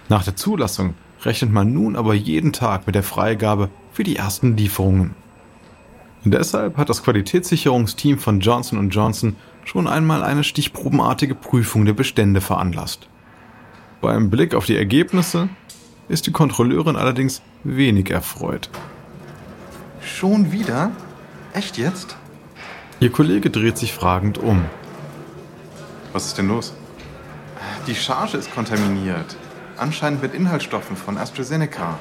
Nach 0.08 0.24
der 0.24 0.36
Zulassung 0.36 0.94
rechnet 1.22 1.52
man 1.52 1.72
nun 1.72 1.96
aber 1.96 2.14
jeden 2.14 2.52
Tag 2.52 2.86
mit 2.86 2.94
der 2.94 3.02
Freigabe 3.02 3.70
für 3.92 4.04
die 4.04 4.16
ersten 4.16 4.56
Lieferungen. 4.56 5.14
Deshalb 6.24 6.76
hat 6.76 6.88
das 6.90 7.02
Qualitätssicherungsteam 7.02 8.18
von 8.18 8.40
Johnson 8.40 8.90
Johnson 8.90 9.36
schon 9.64 9.86
einmal 9.86 10.22
eine 10.22 10.44
stichprobenartige 10.44 11.34
Prüfung 11.34 11.84
der 11.84 11.92
Bestände 11.92 12.40
veranlasst. 12.40 13.08
Beim 14.00 14.30
Blick 14.30 14.54
auf 14.54 14.66
die 14.66 14.76
Ergebnisse 14.76 15.48
ist 16.08 16.26
die 16.26 16.32
Kontrolleurin 16.32 16.96
allerdings 16.96 17.42
wenig 17.64 18.10
erfreut. 18.10 18.68
Schon 20.02 20.52
wieder? 20.52 20.90
Echt 21.52 21.78
jetzt? 21.78 22.16
Ihr 23.00 23.10
Kollege 23.10 23.50
dreht 23.50 23.78
sich 23.78 23.92
fragend 23.92 24.38
um. 24.38 24.64
Was 26.12 26.26
ist 26.26 26.38
denn 26.38 26.48
los? 26.48 26.72
Die 27.86 27.94
Charge 27.94 28.36
ist 28.36 28.52
kontaminiert. 28.54 29.36
Anscheinend 29.76 30.22
mit 30.22 30.34
Inhaltsstoffen 30.34 30.96
von 30.96 31.16
AstraZeneca. 31.16 31.98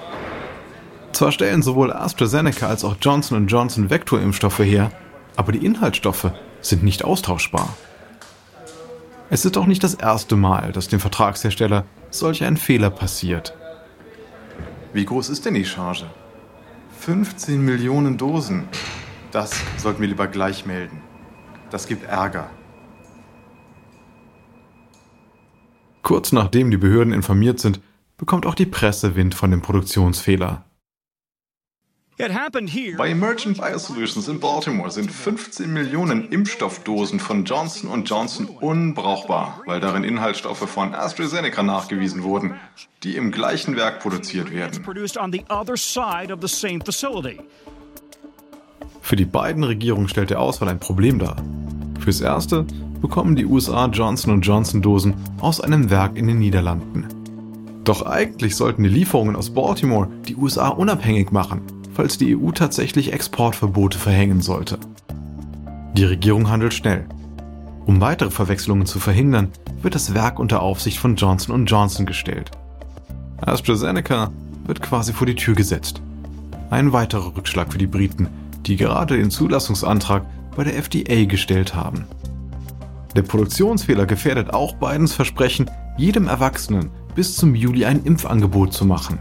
Zwar 1.11 1.31
stellen 1.31 1.61
sowohl 1.61 1.93
AstraZeneca 1.93 2.67
als 2.67 2.83
auch 2.83 2.95
Johnson 3.01 3.47
Johnson 3.47 3.89
Vektorimpfstoffe 3.89 4.59
her, 4.59 4.91
aber 5.35 5.51
die 5.51 5.65
Inhaltsstoffe 5.65 6.31
sind 6.61 6.83
nicht 6.83 7.03
austauschbar. 7.03 7.75
Es 9.29 9.45
ist 9.45 9.57
auch 9.57 9.67
nicht 9.67 9.83
das 9.83 9.93
erste 9.93 10.35
Mal, 10.35 10.71
dass 10.71 10.87
dem 10.87 10.99
Vertragshersteller 10.99 11.85
solch 12.09 12.43
ein 12.43 12.57
Fehler 12.57 12.89
passiert. 12.89 13.55
Wie 14.91 15.05
groß 15.05 15.29
ist 15.29 15.45
denn 15.45 15.53
die 15.53 15.65
Charge? 15.65 16.07
15 16.99 17.63
Millionen 17.63 18.17
Dosen. 18.17 18.67
Das 19.31 19.51
sollten 19.77 20.01
wir 20.01 20.07
lieber 20.07 20.27
gleich 20.27 20.65
melden. 20.65 21.01
Das 21.69 21.87
gibt 21.87 22.05
Ärger. 22.05 22.49
Kurz 26.09 26.31
nachdem 26.31 26.71
die 26.71 26.77
Behörden 26.77 27.13
informiert 27.13 27.59
sind, 27.59 27.81
bekommt 28.17 28.47
auch 28.47 28.55
die 28.55 28.65
Presse 28.65 29.15
Wind 29.15 29.35
von 29.35 29.51
dem 29.51 29.61
Produktionsfehler. 29.61 30.65
Bei 32.17 33.09
Emergent 33.09 33.61
Biosolutions 33.61 34.27
in 34.27 34.39
Baltimore 34.39 34.89
sind 34.89 35.11
15 35.11 35.71
Millionen 35.71 36.29
Impfstoffdosen 36.29 37.19
von 37.19 37.45
Johnson 37.45 38.03
Johnson 38.05 38.47
unbrauchbar, 38.47 39.61
weil 39.67 39.79
darin 39.79 40.03
Inhaltsstoffe 40.03 40.67
von 40.67 40.95
AstraZeneca 40.95 41.61
nachgewiesen 41.61 42.23
wurden, 42.23 42.55
die 43.03 43.15
im 43.15 43.31
gleichen 43.31 43.75
Werk 43.75 43.99
produziert 43.99 44.49
werden. 44.49 44.83
Für 49.01 49.15
die 49.15 49.25
beiden 49.25 49.63
Regierungen 49.63 50.09
stellt 50.09 50.31
der 50.31 50.39
Ausfall 50.39 50.69
ein 50.69 50.79
Problem 50.79 51.19
dar. 51.19 51.35
Fürs 51.99 52.21
Erste 52.21 52.65
bekommen 53.01 53.35
die 53.35 53.45
USA 53.45 53.87
Johnson 53.87 54.41
Johnson 54.41 54.81
Dosen 54.81 55.13
aus 55.39 55.61
einem 55.61 55.89
Werk 55.89 56.17
in 56.17 56.27
den 56.27 56.39
Niederlanden. 56.39 57.07
Doch 57.83 58.05
eigentlich 58.05 58.55
sollten 58.55 58.83
die 58.83 58.89
Lieferungen 58.89 59.35
aus 59.35 59.49
Baltimore 59.49 60.07
die 60.27 60.35
USA 60.35 60.69
unabhängig 60.69 61.31
machen 61.31 61.61
falls 61.99 62.17
die 62.17 62.33
EU 62.33 62.51
tatsächlich 62.51 63.11
Exportverbote 63.11 63.97
verhängen 63.97 64.39
sollte. 64.39 64.79
Die 65.97 66.05
Regierung 66.05 66.49
handelt 66.49 66.73
schnell. 66.73 67.05
Um 67.87 67.99
weitere 67.99 68.31
Verwechslungen 68.31 68.85
zu 68.85 68.99
verhindern, 68.99 69.49
wird 69.81 69.95
das 69.95 70.13
Werk 70.13 70.39
unter 70.39 70.61
Aufsicht 70.61 70.97
von 70.97 71.17
Johnson 71.17 71.65
Johnson 71.65 72.05
gestellt. 72.05 72.51
AstraZeneca 73.41 74.31
wird 74.65 74.81
quasi 74.81 75.11
vor 75.11 75.27
die 75.27 75.35
Tür 75.35 75.55
gesetzt. 75.55 76.01
Ein 76.69 76.93
weiterer 76.93 77.35
Rückschlag 77.35 77.69
für 77.69 77.77
die 77.77 77.87
Briten, 77.87 78.29
die 78.65 78.77
gerade 78.77 79.17
den 79.17 79.29
Zulassungsantrag 79.29 80.25
bei 80.55 80.63
der 80.63 80.77
FDA 80.77 81.25
gestellt 81.25 81.75
haben. 81.75 82.05
Der 83.15 83.23
Produktionsfehler 83.23 84.05
gefährdet 84.05 84.53
auch 84.53 84.75
Bidens 84.75 85.13
Versprechen, 85.13 85.69
jedem 85.97 86.27
Erwachsenen 86.27 86.91
bis 87.15 87.35
zum 87.35 87.55
Juli 87.55 87.85
ein 87.85 88.03
Impfangebot 88.03 88.73
zu 88.73 88.85
machen. 88.85 89.19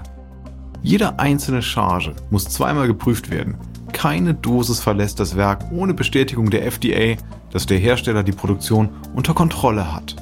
Jede 0.83 1.19
einzelne 1.19 1.63
Charge 1.63 2.15
muss 2.31 2.45
zweimal 2.45 2.87
geprüft 2.87 3.31
werden. 3.31 3.57
Keine 3.93 4.35
Dosis 4.35 4.81
verlässt 4.81 5.19
das 5.19 5.37
Werk 5.37 5.65
ohne 5.73 5.95
Bestätigung 5.95 6.51
der 6.51 6.67
FDA, 6.67 7.17
dass 7.51 7.67
der 7.67 7.79
Hersteller 7.79 8.23
die 8.23 8.33
Produktion 8.33 8.91
unter 9.15 9.35
Kontrolle 9.35 9.93
hat. 9.95 10.15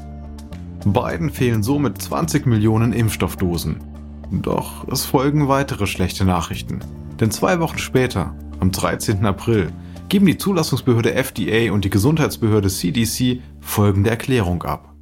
Biden 0.84 1.30
fehlen 1.30 1.62
somit 1.62 2.00
20 2.00 2.46
Millionen 2.46 2.92
Impfstoffdosen. 2.92 3.80
Doch 4.30 4.86
es 4.88 5.04
folgen 5.04 5.48
weitere 5.48 5.86
schlechte 5.86 6.24
Nachrichten. 6.24 6.80
Denn 7.20 7.30
zwei 7.30 7.60
Wochen 7.60 7.78
später, 7.78 8.34
am 8.60 8.70
13. 8.70 9.26
April, 9.26 9.72
geben 10.08 10.26
die 10.26 10.38
Zulassungsbehörde 10.38 11.14
FDA 11.14 11.72
und 11.72 11.84
die 11.84 11.90
Gesundheitsbehörde 11.90 12.68
CDC 12.68 13.40
folgende 13.60 14.10
Erklärung 14.10 14.62
ab. 14.62 14.92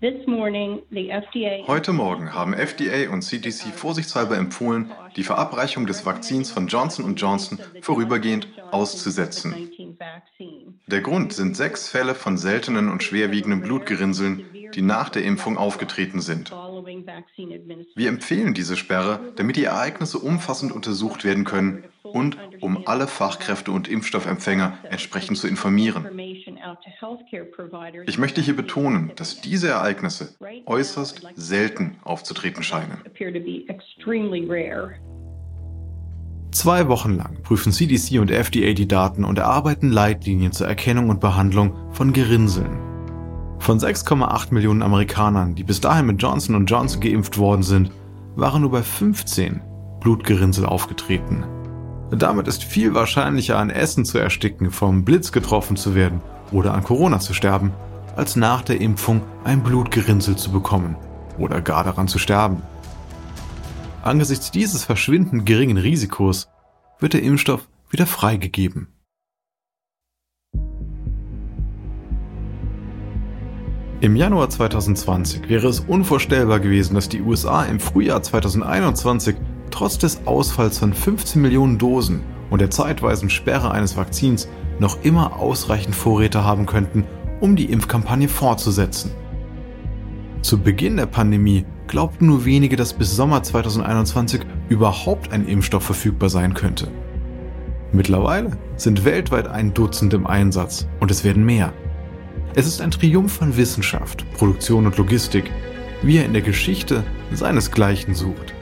Heute 0.00 1.92
Morgen 1.92 2.32
haben 2.32 2.54
FDA 2.54 3.10
und 3.12 3.22
CDC 3.22 3.72
vorsichtshalber 3.74 4.36
empfohlen, 4.36 4.92
die 5.16 5.24
Verabreichung 5.24 5.86
des 5.86 6.06
Vakzins 6.06 6.52
von 6.52 6.68
Johnson 6.68 7.16
Johnson 7.16 7.58
vorübergehend 7.80 8.46
auszusetzen. 8.70 9.70
Der 10.86 11.00
Grund 11.00 11.32
sind 11.32 11.56
sechs 11.56 11.88
Fälle 11.88 12.14
von 12.14 12.36
seltenen 12.36 12.88
und 12.88 13.02
schwerwiegenden 13.02 13.60
Blutgerinnseln, 13.60 14.44
die 14.74 14.82
nach 14.82 15.08
der 15.08 15.24
Impfung 15.24 15.56
aufgetreten 15.56 16.20
sind. 16.20 16.50
Wir 17.94 18.08
empfehlen 18.08 18.54
diese 18.54 18.76
Sperre, 18.76 19.32
damit 19.36 19.56
die 19.56 19.64
Ereignisse 19.64 20.18
umfassend 20.18 20.72
untersucht 20.72 21.24
werden 21.24 21.44
können 21.44 21.84
und 22.02 22.36
um 22.60 22.86
alle 22.86 23.06
Fachkräfte 23.06 23.72
und 23.72 23.88
Impfstoffempfänger 23.88 24.78
entsprechend 24.90 25.38
zu 25.38 25.46
informieren. 25.46 26.06
Ich 28.06 28.18
möchte 28.18 28.40
hier 28.40 28.56
betonen, 28.56 29.12
dass 29.16 29.40
diese 29.40 29.68
Ereignisse 29.68 30.34
äußerst 30.66 31.22
selten 31.34 31.96
aufzutreten 32.04 32.62
scheinen. 32.62 32.98
Zwei 36.50 36.88
Wochen 36.88 37.14
lang 37.14 37.42
prüfen 37.42 37.72
CDC 37.72 38.18
und 38.20 38.30
FDA 38.30 38.72
die 38.72 38.88
Daten 38.88 39.24
und 39.24 39.38
erarbeiten 39.38 39.90
Leitlinien 39.90 40.52
zur 40.52 40.66
Erkennung 40.66 41.10
und 41.10 41.20
Behandlung 41.20 41.92
von 41.92 42.12
Gerinnseln. 42.12 42.87
Von 43.58 43.78
6,8 43.78 44.54
Millionen 44.54 44.82
Amerikanern, 44.82 45.54
die 45.54 45.64
bis 45.64 45.80
dahin 45.80 46.06
mit 46.06 46.22
Johnson 46.22 46.64
Johnson 46.66 47.00
geimpft 47.00 47.38
worden 47.38 47.62
sind, 47.62 47.90
waren 48.36 48.62
nur 48.62 48.70
bei 48.70 48.82
15 48.82 49.60
Blutgerinnsel 50.00 50.64
aufgetreten. 50.64 51.44
Damit 52.10 52.48
ist 52.48 52.64
viel 52.64 52.94
wahrscheinlicher 52.94 53.58
an 53.58 53.68
Essen 53.68 54.04
zu 54.04 54.18
ersticken, 54.18 54.70
vom 54.70 55.04
Blitz 55.04 55.32
getroffen 55.32 55.76
zu 55.76 55.94
werden 55.94 56.22
oder 56.52 56.72
an 56.72 56.84
Corona 56.84 57.18
zu 57.20 57.34
sterben, 57.34 57.72
als 58.16 58.36
nach 58.36 58.62
der 58.62 58.80
Impfung 58.80 59.22
ein 59.44 59.62
Blutgerinnsel 59.62 60.36
zu 60.36 60.50
bekommen 60.50 60.96
oder 61.36 61.60
gar 61.60 61.84
daran 61.84 62.08
zu 62.08 62.18
sterben. 62.18 62.62
Angesichts 64.02 64.50
dieses 64.50 64.84
verschwindend 64.84 65.44
geringen 65.44 65.76
Risikos 65.76 66.48
wird 66.98 67.12
der 67.12 67.22
Impfstoff 67.22 67.68
wieder 67.90 68.06
freigegeben. 68.06 68.88
Im 74.00 74.14
Januar 74.14 74.48
2020 74.48 75.48
wäre 75.48 75.66
es 75.66 75.80
unvorstellbar 75.80 76.60
gewesen, 76.60 76.94
dass 76.94 77.08
die 77.08 77.20
USA 77.20 77.64
im 77.64 77.80
Frühjahr 77.80 78.22
2021 78.22 79.34
trotz 79.72 79.98
des 79.98 80.24
Ausfalls 80.24 80.78
von 80.78 80.92
15 80.94 81.42
Millionen 81.42 81.78
Dosen 81.78 82.20
und 82.48 82.60
der 82.60 82.70
zeitweisen 82.70 83.28
Sperre 83.28 83.72
eines 83.72 83.96
Vakzins 83.96 84.48
noch 84.78 85.02
immer 85.02 85.40
ausreichend 85.40 85.96
Vorräte 85.96 86.44
haben 86.44 86.66
könnten, 86.66 87.02
um 87.40 87.56
die 87.56 87.64
Impfkampagne 87.64 88.28
fortzusetzen. 88.28 89.10
Zu 90.42 90.60
Beginn 90.60 90.96
der 90.96 91.06
Pandemie 91.06 91.64
glaubten 91.88 92.26
nur 92.26 92.44
wenige, 92.44 92.76
dass 92.76 92.92
bis 92.92 93.16
Sommer 93.16 93.42
2021 93.42 94.42
überhaupt 94.68 95.32
ein 95.32 95.44
Impfstoff 95.44 95.82
verfügbar 95.82 96.28
sein 96.28 96.54
könnte. 96.54 96.86
Mittlerweile 97.90 98.52
sind 98.76 99.04
weltweit 99.04 99.48
ein 99.48 99.74
Dutzend 99.74 100.14
im 100.14 100.28
Einsatz 100.28 100.86
und 101.00 101.10
es 101.10 101.24
werden 101.24 101.44
mehr. 101.44 101.72
Es 102.54 102.66
ist 102.66 102.80
ein 102.80 102.90
Triumph 102.90 103.34
von 103.34 103.56
Wissenschaft, 103.56 104.24
Produktion 104.32 104.86
und 104.86 104.96
Logistik, 104.96 105.50
wie 106.02 106.18
er 106.18 106.24
in 106.24 106.32
der 106.32 106.42
Geschichte 106.42 107.04
seinesgleichen 107.32 108.14
sucht. 108.14 108.54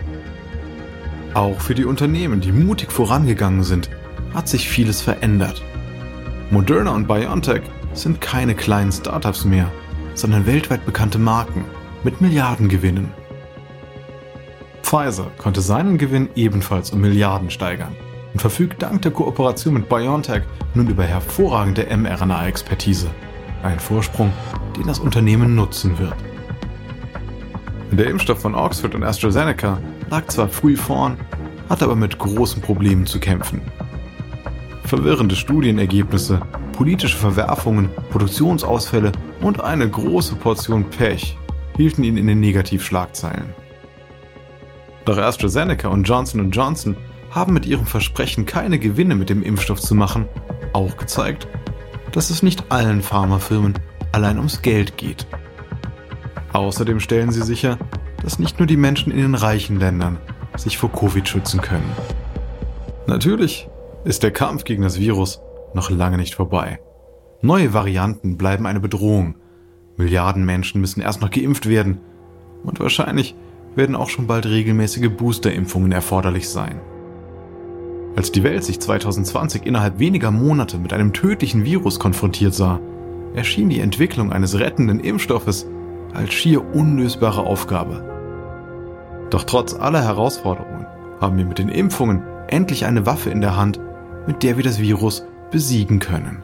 Auch 1.35 1.61
für 1.61 1.75
die 1.75 1.85
Unternehmen, 1.85 2.41
die 2.41 2.53
mutig 2.53 2.91
vorangegangen 2.91 3.63
sind, 3.63 3.91
hat 4.35 4.49
sich 4.49 4.69
vieles 4.69 5.01
verändert. 5.01 5.63
Moderna 6.51 6.95
und 6.95 7.07
BioNTech 7.07 7.63
sind 7.93 8.21
keine 8.21 8.55
kleinen 8.55 8.93
Startups 8.93 9.45
mehr, 9.45 9.71
sondern 10.15 10.47
weltweit 10.47 10.85
bekannte 10.85 11.19
Marken 11.19 11.65
mit 12.05 12.21
Milliardengewinnen. 12.21 13.11
Pfizer 14.83 15.31
konnte 15.39 15.61
seinen 15.61 15.99
Gewinn 15.99 16.29
ebenfalls 16.37 16.91
um 16.91 17.01
Milliarden 17.01 17.51
steigern 17.51 17.97
und 18.33 18.41
verfügt 18.41 18.83
dank 18.83 19.03
der 19.03 19.11
Kooperation 19.11 19.75
mit 19.75 19.89
BioNTech 19.89 20.43
nun 20.75 20.89
über 20.89 21.05
hervorragende 21.05 21.87
mRNA-Expertise. 21.97 23.09
Ein 23.67 23.81
Vorsprung, 23.81 24.33
den 24.77 24.87
das 24.87 25.01
Unternehmen 25.01 25.57
nutzen 25.57 25.99
wird. 25.99 26.15
Der 27.91 28.07
Impfstoff 28.07 28.39
von 28.39 28.55
Oxford 28.55 28.95
und 28.95 29.03
AstraZeneca 29.03 29.81
lag 30.09 30.25
zwar 30.29 30.49
früh 30.49 30.77
vorn, 30.77 31.17
hat 31.69 31.83
aber 31.83 31.97
mit 31.97 32.17
großen 32.17 32.63
Problemen 32.63 33.07
zu 33.07 33.19
kämpfen. 33.19 33.61
Verwirrende 34.85 35.35
Studienergebnisse, 35.35 36.39
politische 36.75 37.17
Verwerfungen, 37.17 37.89
Produktionsausfälle 38.11 39.11
und 39.41 39.61
eine 39.61 39.91
große 39.91 40.37
Portion 40.37 40.85
Pech 40.89 41.37
hielten 41.77 42.05
ihn 42.05 42.17
in 42.17 42.29
den 42.29 42.39
Negativschlagzeilen. 42.39 43.53
Doch 45.07 45.19
AstraZeneca 45.19 45.89
und 45.89 46.05
Johnson 46.05 46.53
Johnson 46.53 46.97
haben 47.33 47.53
mit 47.53 47.67
ihrem 47.67 47.87
Versprechen, 47.87 48.47
keine 48.47 48.79
Gewinne 48.79 49.17
mit 49.17 49.29
dem 49.29 49.43
Impfstoff 49.43 49.81
zu 49.81 49.97
machen, 49.97 50.27
auch 50.73 50.97
gezeigt, 50.97 51.49
dass 52.17 52.31
es 52.31 52.43
nicht 52.43 52.73
allen 52.73 53.03
Pharmafirmen 53.03 53.75
allein 54.11 54.39
ums 54.39 54.63
Geld 54.63 54.97
geht. 54.97 55.27
Außerdem 56.55 56.99
stellen 56.99 57.31
sie 57.31 57.43
sicher, 57.43 57.77
dass 58.23 58.39
nicht 58.39 58.59
nur 58.59 58.67
die 58.67 58.79
Menschen 58.79 59.13
in 59.13 59.19
den 59.19 59.35
reichen 59.35 59.79
Ländern 59.79 60.17
sich 60.57 60.79
vor 60.79 60.91
Covid 60.91 61.29
schützen 61.29 61.61
können. 61.61 61.93
Natürlich 63.07 63.69
ist 64.05 64.23
der 64.23 64.31
Kampf 64.31 64.65
gegen 64.65 64.83
das 64.83 64.99
Virus 64.99 65.43
noch 65.75 65.91
lange 65.91 66.17
nicht 66.17 66.35
vorbei. 66.35 66.81
Neue 67.43 67.75
Varianten 67.75 68.39
bleiben 68.39 68.65
eine 68.65 68.81
Bedrohung. 68.81 69.35
Milliarden 69.99 70.47
Menschen 70.47 70.81
müssen 70.81 71.03
erst 71.03 71.21
noch 71.21 71.31
geimpft 71.31 71.69
werden 71.69 72.01
und 72.65 72.81
wahrscheinlich 72.81 73.37
werden 73.75 73.95
auch 73.95 74.09
schon 74.09 74.27
bald 74.27 74.47
regelmäßige 74.47 75.11
Boosterimpfungen 75.11 75.93
erforderlich 75.93 76.49
sein. 76.49 76.81
Als 78.17 78.33
die 78.33 78.43
Welt 78.43 78.65
sich 78.65 78.81
2020 78.81 79.67
innerhalb 79.67 79.99
weniger 79.99 80.31
Monate 80.31 80.79
mit 80.79 80.95
einem 80.95 81.13
tödlichen 81.13 81.65
Virus 81.65 81.99
konfrontiert 81.99 82.55
sah, 82.55 82.81
erschien 83.35 83.69
die 83.69 83.81
Entwicklung 83.81 84.33
eines 84.33 84.59
rettenden 84.59 85.01
Impfstoffes 85.01 85.67
als 86.15 86.33
schier 86.33 86.65
unlösbare 86.75 87.43
Aufgabe. 87.43 88.03
Doch 89.29 89.45
trotz 89.45 89.75
aller 89.75 90.03
Herausforderungen 90.03 90.87
haben 91.21 91.37
wir 91.37 91.45
mit 91.45 91.59
den 91.59 91.69
Impfungen 91.69 92.23
endlich 92.49 92.87
eine 92.87 93.05
Waffe 93.05 93.29
in 93.29 93.43
der 93.43 93.57
Hand, 93.57 93.81
mit 94.27 94.43
der 94.43 94.57
wir 94.57 94.65
das 94.65 94.81
Virus 94.81 95.27
besiegen 95.51 95.99
können. 95.99 96.43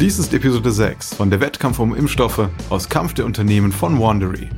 Dies 0.00 0.18
ist 0.18 0.32
Episode 0.32 0.72
6 0.72 1.12
von 1.12 1.28
der 1.28 1.40
Wettkampf 1.40 1.78
um 1.78 1.94
Impfstoffe 1.94 2.48
aus 2.70 2.88
Kampf 2.88 3.12
der 3.12 3.26
Unternehmen 3.26 3.70
von 3.70 4.00
Wandery. 4.00 4.48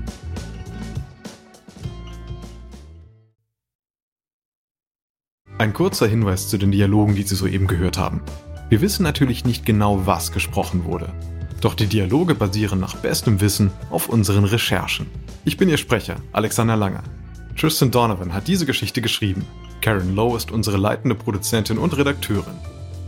Ein 5.58 5.72
kurzer 5.72 6.06
Hinweis 6.06 6.48
zu 6.48 6.58
den 6.58 6.70
Dialogen, 6.70 7.16
die 7.16 7.24
Sie 7.24 7.34
soeben 7.34 7.66
gehört 7.66 7.98
haben. 7.98 8.22
Wir 8.68 8.80
wissen 8.82 9.02
natürlich 9.02 9.44
nicht 9.44 9.66
genau, 9.66 10.06
was 10.06 10.30
gesprochen 10.30 10.84
wurde. 10.84 11.12
Doch 11.60 11.74
die 11.74 11.88
Dialoge 11.88 12.36
basieren 12.36 12.78
nach 12.78 12.94
bestem 12.94 13.40
Wissen 13.40 13.72
auf 13.90 14.08
unseren 14.08 14.44
Recherchen. 14.44 15.08
Ich 15.44 15.56
bin 15.56 15.68
Ihr 15.68 15.76
Sprecher, 15.76 16.18
Alexander 16.30 16.76
Langer. 16.76 17.02
Tristan 17.58 17.90
Donovan 17.90 18.32
hat 18.32 18.46
diese 18.46 18.64
Geschichte 18.64 19.02
geschrieben. 19.02 19.44
Karen 19.80 20.14
Lowe 20.14 20.36
ist 20.36 20.52
unsere 20.52 20.76
leitende 20.76 21.16
Produzentin 21.16 21.78
und 21.78 21.96
Redakteurin. 21.96 22.54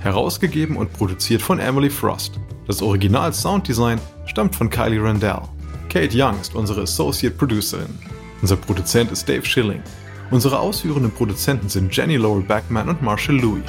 Herausgegeben 0.04 0.76
und 0.76 0.92
produziert 0.92 1.40
von 1.40 1.58
Emily 1.58 1.88
Frost. 1.88 2.38
Das 2.66 2.82
Original 2.82 3.32
Sounddesign 3.32 3.98
stammt 4.26 4.54
von 4.54 4.68
Kylie 4.68 5.02
Randell. 5.02 5.40
Kate 5.88 6.14
Young 6.14 6.38
ist 6.40 6.54
unsere 6.54 6.82
Associate 6.82 7.34
Producerin. 7.34 7.98
Unser 8.42 8.56
Produzent 8.56 9.10
ist 9.10 9.26
Dave 9.26 9.46
Schilling. 9.46 9.82
Unsere 10.30 10.58
ausführenden 10.58 11.10
Produzenten 11.10 11.70
sind 11.70 11.96
Jenny 11.96 12.16
Laurel 12.16 12.42
Backman 12.42 12.90
und 12.90 13.00
Marshall 13.00 13.36
Louis. 13.36 13.64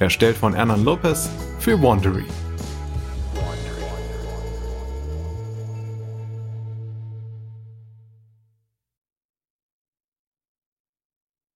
Erstellt 0.00 0.36
von 0.36 0.54
Hernan 0.54 0.84
Lopez 0.84 1.30
für 1.60 1.80
Wandery. 1.80 2.24